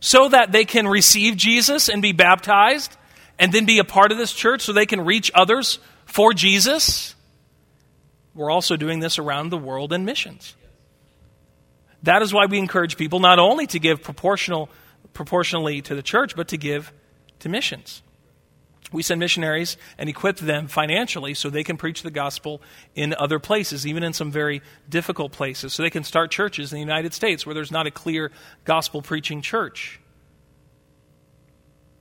so 0.00 0.28
that 0.28 0.52
they 0.52 0.64
can 0.64 0.86
receive 0.86 1.36
Jesus 1.36 1.88
and 1.88 2.02
be 2.02 2.12
baptized, 2.12 2.96
and 3.38 3.52
then 3.52 3.66
be 3.66 3.78
a 3.78 3.84
part 3.84 4.12
of 4.12 4.18
this 4.18 4.32
church 4.32 4.62
so 4.62 4.72
they 4.72 4.86
can 4.86 5.04
reach 5.04 5.30
others 5.34 5.78
for 6.12 6.34
Jesus. 6.34 7.14
We're 8.34 8.50
also 8.50 8.76
doing 8.76 9.00
this 9.00 9.18
around 9.18 9.48
the 9.48 9.56
world 9.56 9.94
in 9.94 10.04
missions. 10.04 10.54
That 12.02 12.20
is 12.20 12.34
why 12.34 12.44
we 12.46 12.58
encourage 12.58 12.98
people 12.98 13.18
not 13.18 13.38
only 13.38 13.66
to 13.68 13.78
give 13.78 14.02
proportional 14.02 14.68
proportionally 15.14 15.80
to 15.82 15.94
the 15.94 16.02
church, 16.02 16.36
but 16.36 16.48
to 16.48 16.58
give 16.58 16.92
to 17.40 17.48
missions. 17.48 18.02
We 18.92 19.02
send 19.02 19.20
missionaries 19.20 19.78
and 19.96 20.10
equip 20.10 20.36
them 20.36 20.68
financially 20.68 21.32
so 21.32 21.48
they 21.48 21.64
can 21.64 21.78
preach 21.78 22.02
the 22.02 22.10
gospel 22.10 22.60
in 22.94 23.14
other 23.18 23.38
places, 23.38 23.86
even 23.86 24.02
in 24.02 24.12
some 24.12 24.30
very 24.30 24.60
difficult 24.88 25.32
places. 25.32 25.72
So 25.72 25.82
they 25.82 25.90
can 25.90 26.04
start 26.04 26.30
churches 26.30 26.72
in 26.72 26.76
the 26.76 26.80
United 26.80 27.14
States 27.14 27.46
where 27.46 27.54
there's 27.54 27.72
not 27.72 27.86
a 27.86 27.90
clear 27.90 28.30
gospel 28.66 29.00
preaching 29.00 29.40
church. 29.40 29.98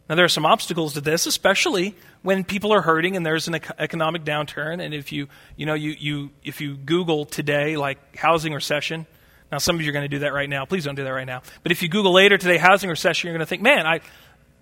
Now, 0.10 0.16
there 0.16 0.26
are 0.26 0.30
some 0.30 0.46
obstacles 0.46 0.94
to 0.96 1.02
this, 1.02 1.26
especially 1.26 1.96
when 2.22 2.44
people 2.44 2.74
are 2.74 2.82
hurting 2.82 3.16
and 3.16 3.26
there's 3.26 3.48
an 3.48 3.56
economic 3.80 4.26
downturn. 4.26 4.84
And 4.84 4.94
if 4.94 5.12
you, 5.12 5.28
you 5.56 5.66
know, 5.66 5.74
you, 5.74 5.96
you, 5.98 6.30
if 6.44 6.60
you 6.60 6.76
Google 6.76 7.26
today, 7.26 7.78
like 7.78 8.16
housing 8.18 8.54
recession, 8.54 9.06
now, 9.52 9.58
some 9.58 9.76
of 9.76 9.82
you 9.82 9.90
are 9.90 9.92
going 9.92 10.06
to 10.06 10.10
do 10.10 10.20
that 10.20 10.34
right 10.34 10.50
now. 10.50 10.64
Please 10.64 10.86
don't 10.86 10.96
do 10.96 11.04
that 11.04 11.12
right 11.12 11.28
now. 11.28 11.42
But 11.62 11.74
if 11.74 11.84
you 11.84 11.90
Google 11.90 12.14
later 12.14 12.38
today 12.38 12.58
housing 12.58 12.90
recession, 12.90 13.28
you're 13.28 13.34
going 13.34 13.46
to 13.46 13.50
think, 13.50 13.62
man, 13.62 13.86
I, 13.86 14.00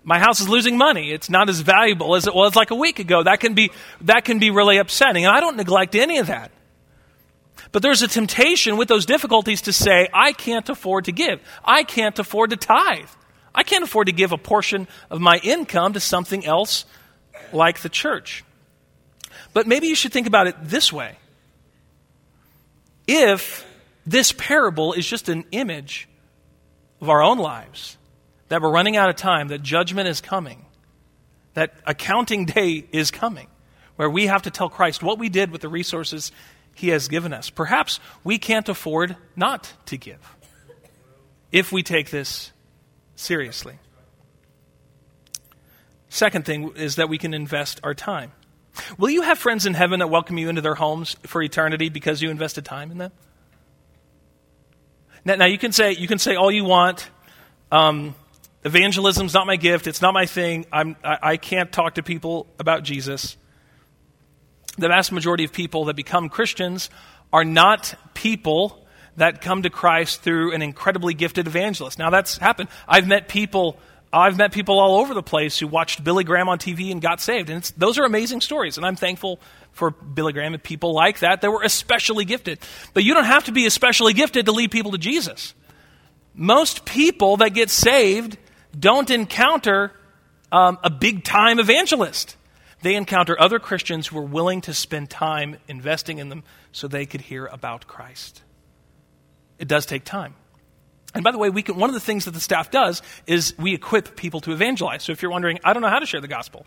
my 0.02 0.18
house 0.18 0.40
is 0.40 0.48
losing 0.48 0.76
money. 0.76 1.12
It's 1.12 1.30
not 1.30 1.48
as 1.48 1.60
valuable 1.60 2.16
as 2.16 2.26
it 2.26 2.34
was 2.34 2.56
like 2.56 2.72
a 2.72 2.74
week 2.74 2.98
ago. 2.98 3.22
That 3.22 3.38
can 3.38 3.54
be, 3.54 3.70
that 4.00 4.24
can 4.24 4.40
be 4.40 4.50
really 4.50 4.78
upsetting. 4.78 5.24
And 5.24 5.34
I 5.34 5.38
don't 5.38 5.56
neglect 5.56 5.94
any 5.94 6.18
of 6.18 6.26
that. 6.26 6.50
But 7.70 7.82
there's 7.82 8.02
a 8.02 8.08
temptation 8.08 8.76
with 8.76 8.88
those 8.88 9.06
difficulties 9.06 9.62
to 9.62 9.72
say, 9.72 10.08
I 10.12 10.32
can't 10.32 10.68
afford 10.68 11.04
to 11.04 11.12
give. 11.12 11.40
I 11.64 11.84
can't 11.84 12.18
afford 12.18 12.50
to 12.50 12.56
tithe. 12.56 13.08
I 13.54 13.62
can't 13.62 13.84
afford 13.84 14.06
to 14.06 14.12
give 14.12 14.32
a 14.32 14.38
portion 14.38 14.88
of 15.10 15.20
my 15.20 15.38
income 15.42 15.94
to 15.94 16.00
something 16.00 16.44
else 16.44 16.84
like 17.52 17.80
the 17.80 17.88
church. 17.88 18.44
But 19.52 19.66
maybe 19.66 19.88
you 19.88 19.94
should 19.94 20.12
think 20.12 20.26
about 20.26 20.46
it 20.46 20.56
this 20.62 20.92
way. 20.92 21.16
If 23.06 23.66
this 24.06 24.32
parable 24.32 24.92
is 24.92 25.06
just 25.06 25.28
an 25.28 25.44
image 25.50 26.08
of 27.00 27.08
our 27.08 27.22
own 27.22 27.38
lives 27.38 27.96
that 28.48 28.62
we're 28.62 28.70
running 28.70 28.96
out 28.96 29.10
of 29.10 29.16
time, 29.16 29.48
that 29.48 29.62
judgment 29.62 30.08
is 30.08 30.20
coming, 30.20 30.64
that 31.54 31.74
accounting 31.86 32.44
day 32.44 32.84
is 32.92 33.10
coming, 33.10 33.48
where 33.96 34.10
we 34.10 34.26
have 34.26 34.42
to 34.42 34.50
tell 34.50 34.68
Christ 34.68 35.02
what 35.02 35.18
we 35.18 35.28
did 35.28 35.50
with 35.50 35.60
the 35.60 35.68
resources 35.68 36.30
he 36.74 36.88
has 36.88 37.08
given 37.08 37.32
us. 37.32 37.50
Perhaps 37.50 38.00
we 38.24 38.38
can't 38.38 38.68
afford 38.68 39.16
not 39.36 39.72
to 39.86 39.96
give 39.96 40.36
if 41.52 41.72
we 41.72 41.82
take 41.82 42.10
this 42.10 42.52
seriously. 43.20 43.78
Second 46.08 46.44
thing 46.44 46.72
is 46.74 46.96
that 46.96 47.08
we 47.08 47.18
can 47.18 47.34
invest 47.34 47.80
our 47.84 47.94
time. 47.94 48.32
Will 48.98 49.10
you 49.10 49.22
have 49.22 49.38
friends 49.38 49.66
in 49.66 49.74
heaven 49.74 50.00
that 50.00 50.08
welcome 50.08 50.38
you 50.38 50.48
into 50.48 50.60
their 50.60 50.74
homes 50.74 51.16
for 51.24 51.42
eternity 51.42 51.88
because 51.88 52.22
you 52.22 52.30
invested 52.30 52.64
time 52.64 52.90
in 52.90 52.98
them? 52.98 53.12
Now, 55.24 55.36
now 55.36 55.46
you 55.46 55.58
can 55.58 55.72
say 55.72 55.92
you 55.92 56.08
can 56.08 56.18
say 56.18 56.34
all 56.34 56.50
you 56.50 56.64
want. 56.64 57.08
Um, 57.70 58.14
evangelism's 58.64 59.34
not 59.34 59.46
my 59.46 59.56
gift. 59.56 59.86
It's 59.86 60.02
not 60.02 60.14
my 60.14 60.26
thing. 60.26 60.66
I'm, 60.72 60.96
I, 61.04 61.18
I 61.22 61.36
can't 61.36 61.70
talk 61.70 61.94
to 61.94 62.02
people 62.02 62.46
about 62.58 62.82
Jesus. 62.82 63.36
The 64.78 64.88
vast 64.88 65.12
majority 65.12 65.44
of 65.44 65.52
people 65.52 65.84
that 65.86 65.96
become 65.96 66.28
Christians 66.28 66.90
are 67.32 67.44
not 67.44 67.94
people 68.14 68.79
that 69.20 69.42
come 69.42 69.64
to 69.64 69.70
Christ 69.70 70.22
through 70.22 70.54
an 70.54 70.62
incredibly 70.62 71.12
gifted 71.12 71.46
evangelist. 71.46 71.98
Now 71.98 72.08
that's 72.08 72.38
happened. 72.38 72.70
I've 72.88 73.06
met 73.06 73.28
people. 73.28 73.78
I've 74.10 74.38
met 74.38 74.50
people 74.50 74.78
all 74.80 74.98
over 74.98 75.12
the 75.12 75.22
place 75.22 75.58
who 75.58 75.66
watched 75.66 76.02
Billy 76.02 76.24
Graham 76.24 76.48
on 76.48 76.58
TV 76.58 76.90
and 76.90 77.02
got 77.02 77.20
saved, 77.20 77.50
and 77.50 77.62
those 77.76 77.98
are 77.98 78.04
amazing 78.04 78.40
stories. 78.40 78.78
And 78.78 78.86
I'm 78.86 78.96
thankful 78.96 79.38
for 79.72 79.90
Billy 79.90 80.32
Graham 80.32 80.54
and 80.54 80.62
people 80.62 80.94
like 80.94 81.18
that 81.18 81.42
that 81.42 81.50
were 81.50 81.62
especially 81.62 82.24
gifted. 82.24 82.60
But 82.94 83.04
you 83.04 83.12
don't 83.12 83.26
have 83.26 83.44
to 83.44 83.52
be 83.52 83.66
especially 83.66 84.14
gifted 84.14 84.46
to 84.46 84.52
lead 84.52 84.70
people 84.70 84.92
to 84.92 84.98
Jesus. 84.98 85.52
Most 86.34 86.86
people 86.86 87.36
that 87.36 87.50
get 87.50 87.68
saved 87.68 88.38
don't 88.76 89.10
encounter 89.10 89.92
um, 90.50 90.78
a 90.82 90.88
big 90.88 91.24
time 91.24 91.58
evangelist. 91.58 92.36
They 92.80 92.94
encounter 92.94 93.38
other 93.38 93.58
Christians 93.58 94.06
who 94.06 94.16
are 94.18 94.24
willing 94.24 94.62
to 94.62 94.72
spend 94.72 95.10
time 95.10 95.58
investing 95.68 96.18
in 96.18 96.30
them 96.30 96.42
so 96.72 96.88
they 96.88 97.04
could 97.04 97.20
hear 97.20 97.44
about 97.44 97.86
Christ. 97.86 98.42
It 99.60 99.68
does 99.68 99.86
take 99.86 100.04
time. 100.04 100.34
And 101.14 101.22
by 101.22 101.32
the 101.32 101.38
way, 101.38 101.50
we 101.50 101.62
can, 101.62 101.76
one 101.76 101.90
of 101.90 101.94
the 101.94 102.00
things 102.00 102.24
that 102.24 102.32
the 102.32 102.40
staff 102.40 102.70
does 102.70 103.02
is 103.26 103.54
we 103.58 103.74
equip 103.74 104.16
people 104.16 104.40
to 104.42 104.52
evangelize. 104.52 105.02
So 105.02 105.12
if 105.12 105.22
you're 105.22 105.30
wondering, 105.30 105.58
I 105.62 105.72
don't 105.72 105.82
know 105.82 105.88
how 105.88 105.98
to 105.98 106.06
share 106.06 106.20
the 106.20 106.28
gospel, 106.28 106.66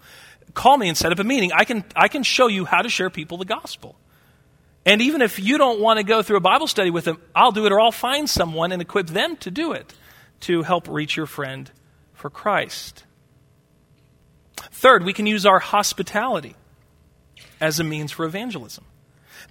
call 0.53 0.77
me 0.77 0.89
and 0.89 0.97
set 0.97 1.12
up 1.12 1.19
a 1.19 1.23
meeting. 1.23 1.51
I 1.53 1.63
can, 1.63 1.84
I 1.95 2.08
can 2.08 2.23
show 2.23 2.47
you 2.47 2.65
how 2.65 2.82
to 2.82 2.89
share 2.89 3.10
people 3.10 3.38
the 3.38 3.45
gospel. 3.45 3.95
And 4.86 5.01
even 5.01 5.21
if 5.21 5.39
you 5.39 5.58
don't 5.58 5.79
want 5.79 5.97
to 5.97 6.03
go 6.03 6.21
through 6.21 6.38
a 6.38 6.41
Bible 6.41 6.67
study 6.67 6.91
with 6.91 7.06
them, 7.06 7.19
I'll 7.34 7.53
do 7.53 7.65
it 7.65 7.71
or 7.71 7.79
I'll 7.79 7.91
find 7.91 8.29
someone 8.29 8.71
and 8.71 8.82
equip 8.82 9.08
them 9.08 9.38
to 9.38 9.49
do 9.49 9.71
it 9.71 9.93
to 10.41 10.62
help 10.62 10.88
reach 10.89 11.15
your 11.15 11.25
friend 11.25 11.71
for 12.13 12.29
Christ. 12.29 13.06
Third, 14.58 15.06
we 15.06 15.13
can 15.13 15.25
use 15.25 15.45
our 15.45 15.60
hospitality 15.60 16.56
as 17.62 17.79
a 17.79 17.84
means 17.84 18.12
for 18.12 18.25
evangelism. 18.25 18.84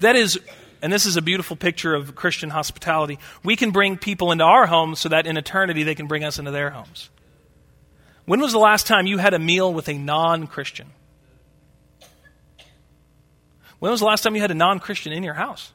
That 0.01 0.17
is, 0.17 0.39
and 0.83 0.93
this 0.93 1.07
is 1.07 1.17
a 1.17 1.23
beautiful 1.23 1.57
picture 1.57 1.95
of 1.95 2.17
Christian 2.17 2.51
hospitality, 2.51 3.21
we 3.45 3.55
can 3.55 3.71
bring 3.71 3.97
people 3.97 4.33
into 4.33 4.45
our 4.45 4.67
homes 4.67 4.99
so 4.99 5.09
that 5.09 5.29
in 5.29 5.37
eternity 5.37 5.85
they 5.85 5.95
can 5.95 6.09
bring 6.09 6.25
us 6.25 6.41
into 6.41 6.51
their 6.51 6.71
homes. 6.71 7.09
When 8.25 8.41
was 8.41 8.51
the 8.51 8.59
last 8.59 8.89
time 8.89 9.07
you 9.07 9.19
had 9.19 9.33
a 9.33 9.39
meal 9.39 9.73
with 9.73 9.89
a 9.89 9.95
non 9.95 10.49
Christian? 10.49 10.89
When 13.79 13.91
was 13.91 14.01
the 14.01 14.07
last 14.07 14.23
time 14.23 14.35
you 14.35 14.41
had 14.41 14.51
a 14.51 14.55
non 14.55 14.81
Christian 14.81 15.13
in 15.13 15.23
your 15.23 15.35
house? 15.35 15.73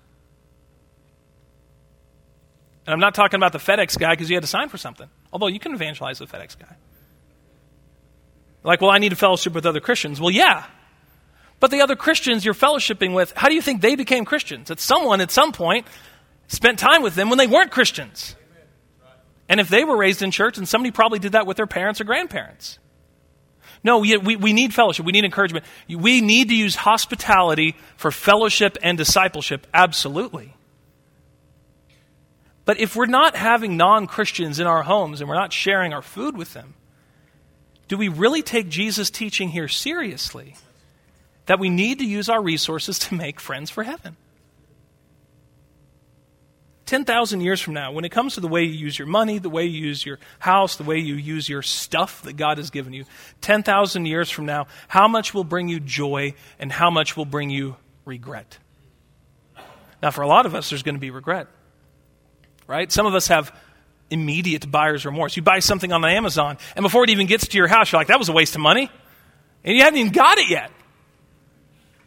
And 2.85 2.93
I'm 2.93 2.99
not 2.99 3.15
talking 3.15 3.37
about 3.37 3.53
the 3.53 3.59
FedEx 3.59 3.97
guy 3.97 4.13
because 4.13 4.29
you 4.29 4.35
had 4.35 4.43
to 4.43 4.47
sign 4.47 4.69
for 4.69 4.77
something, 4.77 5.09
although 5.31 5.47
you 5.47 5.59
can 5.59 5.73
evangelize 5.73 6.19
the 6.19 6.25
FedEx 6.25 6.57
guy. 6.59 6.75
Like, 8.63 8.81
well, 8.81 8.91
I 8.91 8.97
need 8.97 9.13
a 9.13 9.17
fellowship 9.17 9.53
with 9.53 9.65
other 9.65 9.79
Christians. 9.79 10.19
Well, 10.19 10.31
yeah. 10.31 10.65
But 11.59 11.71
the 11.71 11.81
other 11.81 11.95
Christians 11.95 12.45
you're 12.45 12.53
fellowshipping 12.53 13.13
with, 13.13 13.33
how 13.35 13.47
do 13.49 13.55
you 13.55 13.61
think 13.61 13.81
they 13.81 13.95
became 13.95 14.25
Christians? 14.25 14.67
That 14.67 14.79
someone 14.79 15.21
at 15.21 15.31
some 15.31 15.51
point 15.51 15.87
spent 16.47 16.79
time 16.79 17.01
with 17.01 17.15
them 17.15 17.29
when 17.29 17.37
they 17.37 17.47
weren't 17.47 17.71
Christians. 17.71 18.35
And 19.49 19.59
if 19.59 19.69
they 19.69 19.83
were 19.83 19.97
raised 19.97 20.21
in 20.21 20.31
church, 20.31 20.57
and 20.57 20.67
somebody 20.67 20.91
probably 20.91 21.19
did 21.19 21.31
that 21.31 21.47
with 21.47 21.57
their 21.57 21.67
parents 21.67 22.01
or 22.01 22.03
grandparents. 22.03 22.79
No, 23.83 23.99
we, 23.99 24.17
we, 24.17 24.35
we 24.35 24.53
need 24.53 24.73
fellowship. 24.73 25.05
We 25.05 25.11
need 25.11 25.23
encouragement. 25.23 25.65
We 25.87 26.21
need 26.21 26.49
to 26.49 26.55
use 26.55 26.75
hospitality 26.75 27.75
for 27.95 28.11
fellowship 28.11 28.77
and 28.83 28.97
discipleship. 28.97 29.65
Absolutely. 29.73 30.53
But 32.65 32.79
if 32.79 32.95
we're 32.95 33.05
not 33.05 33.35
having 33.35 33.77
non 33.77 34.07
Christians 34.07 34.59
in 34.59 34.67
our 34.67 34.83
homes 34.83 35.21
and 35.21 35.29
we're 35.29 35.35
not 35.35 35.53
sharing 35.53 35.93
our 35.93 36.01
food 36.01 36.35
with 36.35 36.53
them, 36.53 36.73
do 37.87 37.97
we 37.97 38.09
really 38.09 38.41
take 38.41 38.67
Jesus' 38.67 39.09
teaching 39.09 39.49
here 39.49 39.69
seriously? 39.69 40.55
That 41.47 41.60
we 41.60 41.69
need 41.69 41.99
to 41.99 42.05
use 42.05 42.29
our 42.29 42.41
resources 42.41 42.99
to 42.99 43.15
make 43.15 43.39
friends 43.39 43.69
for 43.69 43.83
heaven? 43.83 44.15
10,000 46.86 47.41
years 47.41 47.60
from 47.60 47.73
now, 47.73 47.91
when 47.91 48.05
it 48.05 48.10
comes 48.10 48.36
to 48.36 48.39
the 48.39 48.47
way 48.47 48.63
you 48.63 48.71
use 48.71 48.97
your 48.97 49.10
money, 49.10 49.39
the 49.39 49.49
way 49.49 49.65
you 49.65 49.88
use 49.88 50.05
your 50.05 50.19
house, 50.39 50.77
the 50.77 50.86
way 50.86 50.97
you 50.97 51.15
use 51.15 51.49
your 51.49 51.62
stuff 51.62 52.21
that 52.21 52.38
God 52.38 52.57
has 52.57 52.69
given 52.69 52.93
you, 52.93 53.03
10,000 53.41 54.05
years 54.05 54.29
from 54.31 54.45
now, 54.45 54.67
how 54.88 55.10
much 55.10 55.33
will 55.33 55.43
bring 55.43 55.67
you 55.67 55.81
joy 55.81 56.33
and 56.60 56.71
how 56.71 56.89
much 56.89 57.17
will 57.17 57.25
bring 57.25 57.49
you 57.49 57.75
regret? 58.05 58.57
Now, 60.01 60.12
for 60.12 60.21
a 60.21 60.27
lot 60.27 60.45
of 60.45 60.55
us, 60.55 60.69
there's 60.69 60.83
going 60.83 60.95
to 60.95 61.01
be 61.01 61.12
regret, 61.12 61.47
right? 62.67 62.89
Some 62.89 63.05
of 63.05 63.15
us 63.15 63.27
have 63.27 63.53
immediate 64.10 64.71
buyer's 64.71 65.05
remorse. 65.05 65.36
You 65.36 65.43
buy 65.43 65.60
something 65.60 65.91
on 65.91 66.05
Amazon, 66.05 66.57
and 66.75 66.83
before 66.83 67.03
it 67.03 67.10
even 67.10 67.27
gets 67.27 67.49
to 67.49 67.57
your 67.57 67.67
house, 67.67 67.91
you're 67.91 67.99
like, 67.99 68.07
that 68.07 68.19
was 68.19 68.29
a 68.29 68.33
waste 68.33 68.55
of 68.55 68.62
money. 68.62 68.89
And 69.65 69.75
you 69.75 69.83
haven't 69.83 69.99
even 69.99 70.13
got 70.13 70.38
it 70.38 70.49
yet. 70.49 70.71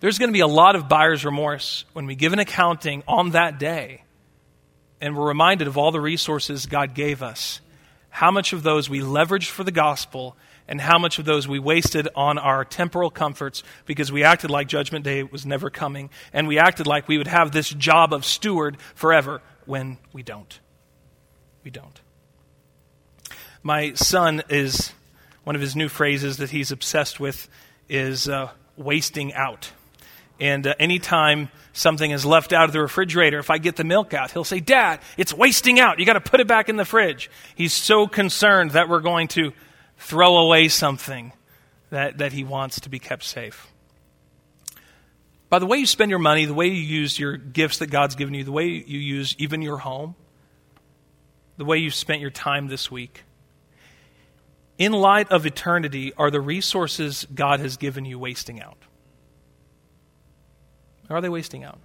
There's 0.00 0.18
going 0.18 0.30
to 0.30 0.34
be 0.34 0.40
a 0.40 0.46
lot 0.46 0.76
of 0.76 0.88
buyer's 0.88 1.24
remorse 1.24 1.84
when 1.92 2.06
we 2.06 2.14
give 2.14 2.32
an 2.32 2.38
accounting 2.38 3.02
on 3.06 3.30
that 3.30 3.58
day 3.58 4.02
and 5.00 5.16
we're 5.16 5.28
reminded 5.28 5.66
of 5.68 5.78
all 5.78 5.92
the 5.92 6.00
resources 6.00 6.66
God 6.66 6.94
gave 6.94 7.22
us, 7.22 7.60
how 8.10 8.30
much 8.30 8.52
of 8.52 8.62
those 8.62 8.88
we 8.88 9.00
leveraged 9.00 9.50
for 9.50 9.64
the 9.64 9.70
gospel 9.70 10.36
and 10.68 10.80
how 10.80 10.98
much 10.98 11.18
of 11.18 11.24
those 11.24 11.48
we 11.48 11.58
wasted 11.58 12.08
on 12.14 12.38
our 12.38 12.64
temporal 12.64 13.10
comforts 13.10 13.62
because 13.86 14.12
we 14.12 14.24
acted 14.24 14.50
like 14.50 14.68
Judgment 14.68 15.04
Day 15.04 15.22
was 15.22 15.44
never 15.44 15.68
coming 15.68 16.10
and 16.32 16.46
we 16.46 16.58
acted 16.58 16.86
like 16.86 17.08
we 17.08 17.18
would 17.18 17.26
have 17.26 17.52
this 17.52 17.68
job 17.68 18.12
of 18.12 18.24
steward 18.24 18.76
forever 18.94 19.42
when 19.66 19.98
we 20.12 20.22
don't. 20.22 20.60
We 21.64 21.70
don't. 21.70 22.00
My 23.62 23.92
son 23.94 24.42
is, 24.48 24.92
one 25.44 25.56
of 25.56 25.60
his 25.60 25.76
new 25.76 25.88
phrases 25.88 26.38
that 26.38 26.50
he's 26.50 26.72
obsessed 26.72 27.20
with 27.20 27.48
is 27.88 28.28
uh, 28.28 28.50
wasting 28.76 29.34
out. 29.34 29.72
And 30.40 30.66
uh, 30.66 30.74
anytime 30.80 31.50
something 31.72 32.10
is 32.10 32.24
left 32.24 32.52
out 32.52 32.64
of 32.64 32.72
the 32.72 32.80
refrigerator, 32.80 33.38
if 33.38 33.50
I 33.50 33.58
get 33.58 33.76
the 33.76 33.84
milk 33.84 34.14
out, 34.14 34.30
he'll 34.30 34.42
say, 34.42 34.60
Dad, 34.60 35.00
it's 35.18 35.34
wasting 35.34 35.78
out. 35.78 35.98
You 35.98 36.06
got 36.06 36.14
to 36.14 36.20
put 36.20 36.40
it 36.40 36.46
back 36.48 36.68
in 36.68 36.76
the 36.76 36.84
fridge. 36.84 37.30
He's 37.54 37.74
so 37.74 38.06
concerned 38.06 38.72
that 38.72 38.88
we're 38.88 39.00
going 39.00 39.28
to 39.28 39.52
throw 39.98 40.38
away 40.38 40.68
something 40.68 41.32
that, 41.90 42.18
that 42.18 42.32
he 42.32 42.42
wants 42.42 42.80
to 42.80 42.88
be 42.88 42.98
kept 42.98 43.22
safe. 43.22 43.66
By 45.50 45.58
the 45.58 45.66
way 45.66 45.78
you 45.78 45.86
spend 45.86 46.10
your 46.10 46.20
money, 46.20 46.46
the 46.46 46.54
way 46.54 46.68
you 46.68 46.72
use 46.72 47.18
your 47.18 47.36
gifts 47.36 47.78
that 47.78 47.88
God's 47.88 48.14
given 48.14 48.34
you, 48.34 48.44
the 48.44 48.52
way 48.52 48.66
you 48.66 48.98
use 48.98 49.34
even 49.38 49.62
your 49.62 49.78
home, 49.78 50.14
the 51.56 51.64
way 51.64 51.78
you've 51.78 51.94
spent 51.94 52.20
your 52.20 52.30
time 52.30 52.68
this 52.68 52.90
week, 52.90 53.24
in 54.78 54.92
light 54.92 55.30
of 55.30 55.44
eternity, 55.44 56.14
are 56.16 56.30
the 56.30 56.40
resources 56.40 57.26
God 57.34 57.60
has 57.60 57.76
given 57.76 58.06
you 58.06 58.18
wasting 58.18 58.62
out? 58.62 58.78
Are 61.10 61.20
they 61.20 61.28
wasting 61.28 61.64
out? 61.64 61.78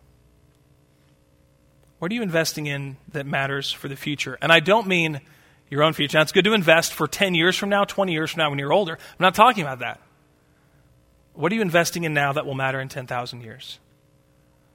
What 2.00 2.12
are 2.12 2.16
you 2.16 2.22
investing 2.22 2.68
in 2.68 2.98
that 3.12 3.26
matters 3.26 3.72
for 3.72 3.88
the 3.88 3.96
future? 3.96 4.38
And 4.42 4.52
I 4.52 4.60
don't 4.60 4.88
mean 4.88 5.22
your 5.70 5.82
own 5.82 5.94
future. 5.94 6.18
Now, 6.18 6.22
it's 6.22 6.32
good 6.32 6.46
to 6.46 6.54
invest 6.54 6.94
for 6.94 7.08
10 7.08 7.34
years 7.34 7.56
from 7.56 7.70
now, 7.70 7.84
20 7.84 8.14
years 8.14 8.32
from 8.32 8.40
now 8.40 8.50
when 8.50 8.60
you're 8.60 8.74
older. 8.74 8.94
I'm 8.94 9.18
not 9.20 9.34
talking 9.34 9.64
about 9.64 9.80
that. 9.80 10.00
What 11.34 11.52
are 11.52 11.56
you 11.56 11.62
investing 11.62 12.04
in 12.04 12.14
now 12.14 12.34
that 12.34 12.46
will 12.46 12.54
matter 12.54 12.80
in 12.80 12.88
10,000 12.88 13.42
years? 13.42 13.80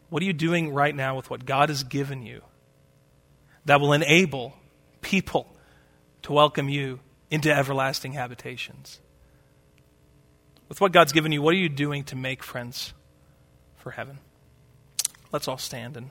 What 0.09 0.23
are 0.23 0.27
you 0.27 0.33
doing 0.33 0.75
right 0.75 0.95
now 0.95 1.15
with 1.15 1.31
what 1.31 1.47
God 1.47 1.69
has 1.69 1.85
given 1.85 2.23
you 2.23 2.43
that 3.65 3.81
will 3.81 3.93
enable 3.93 4.55
people 5.01 5.55
to 6.23 6.33
welcome 6.33 6.69
you 6.69 7.01
into 7.31 7.55
everlasting 7.55 8.13
habitations? 8.15 9.01
With 10.69 10.81
what 10.81 10.93
God's 10.93 11.13
given 11.13 11.33
you, 11.33 11.41
what 11.41 11.55
are 11.55 11.59
you 11.59 11.69
doing 11.69 12.05
to 12.05 12.17
make 12.17 12.43
friends 12.43 12.93
for 13.77 13.93
heaven? 13.93 14.19
Let's 15.33 15.47
all 15.49 15.59
stand 15.59 15.97
and 15.97 16.11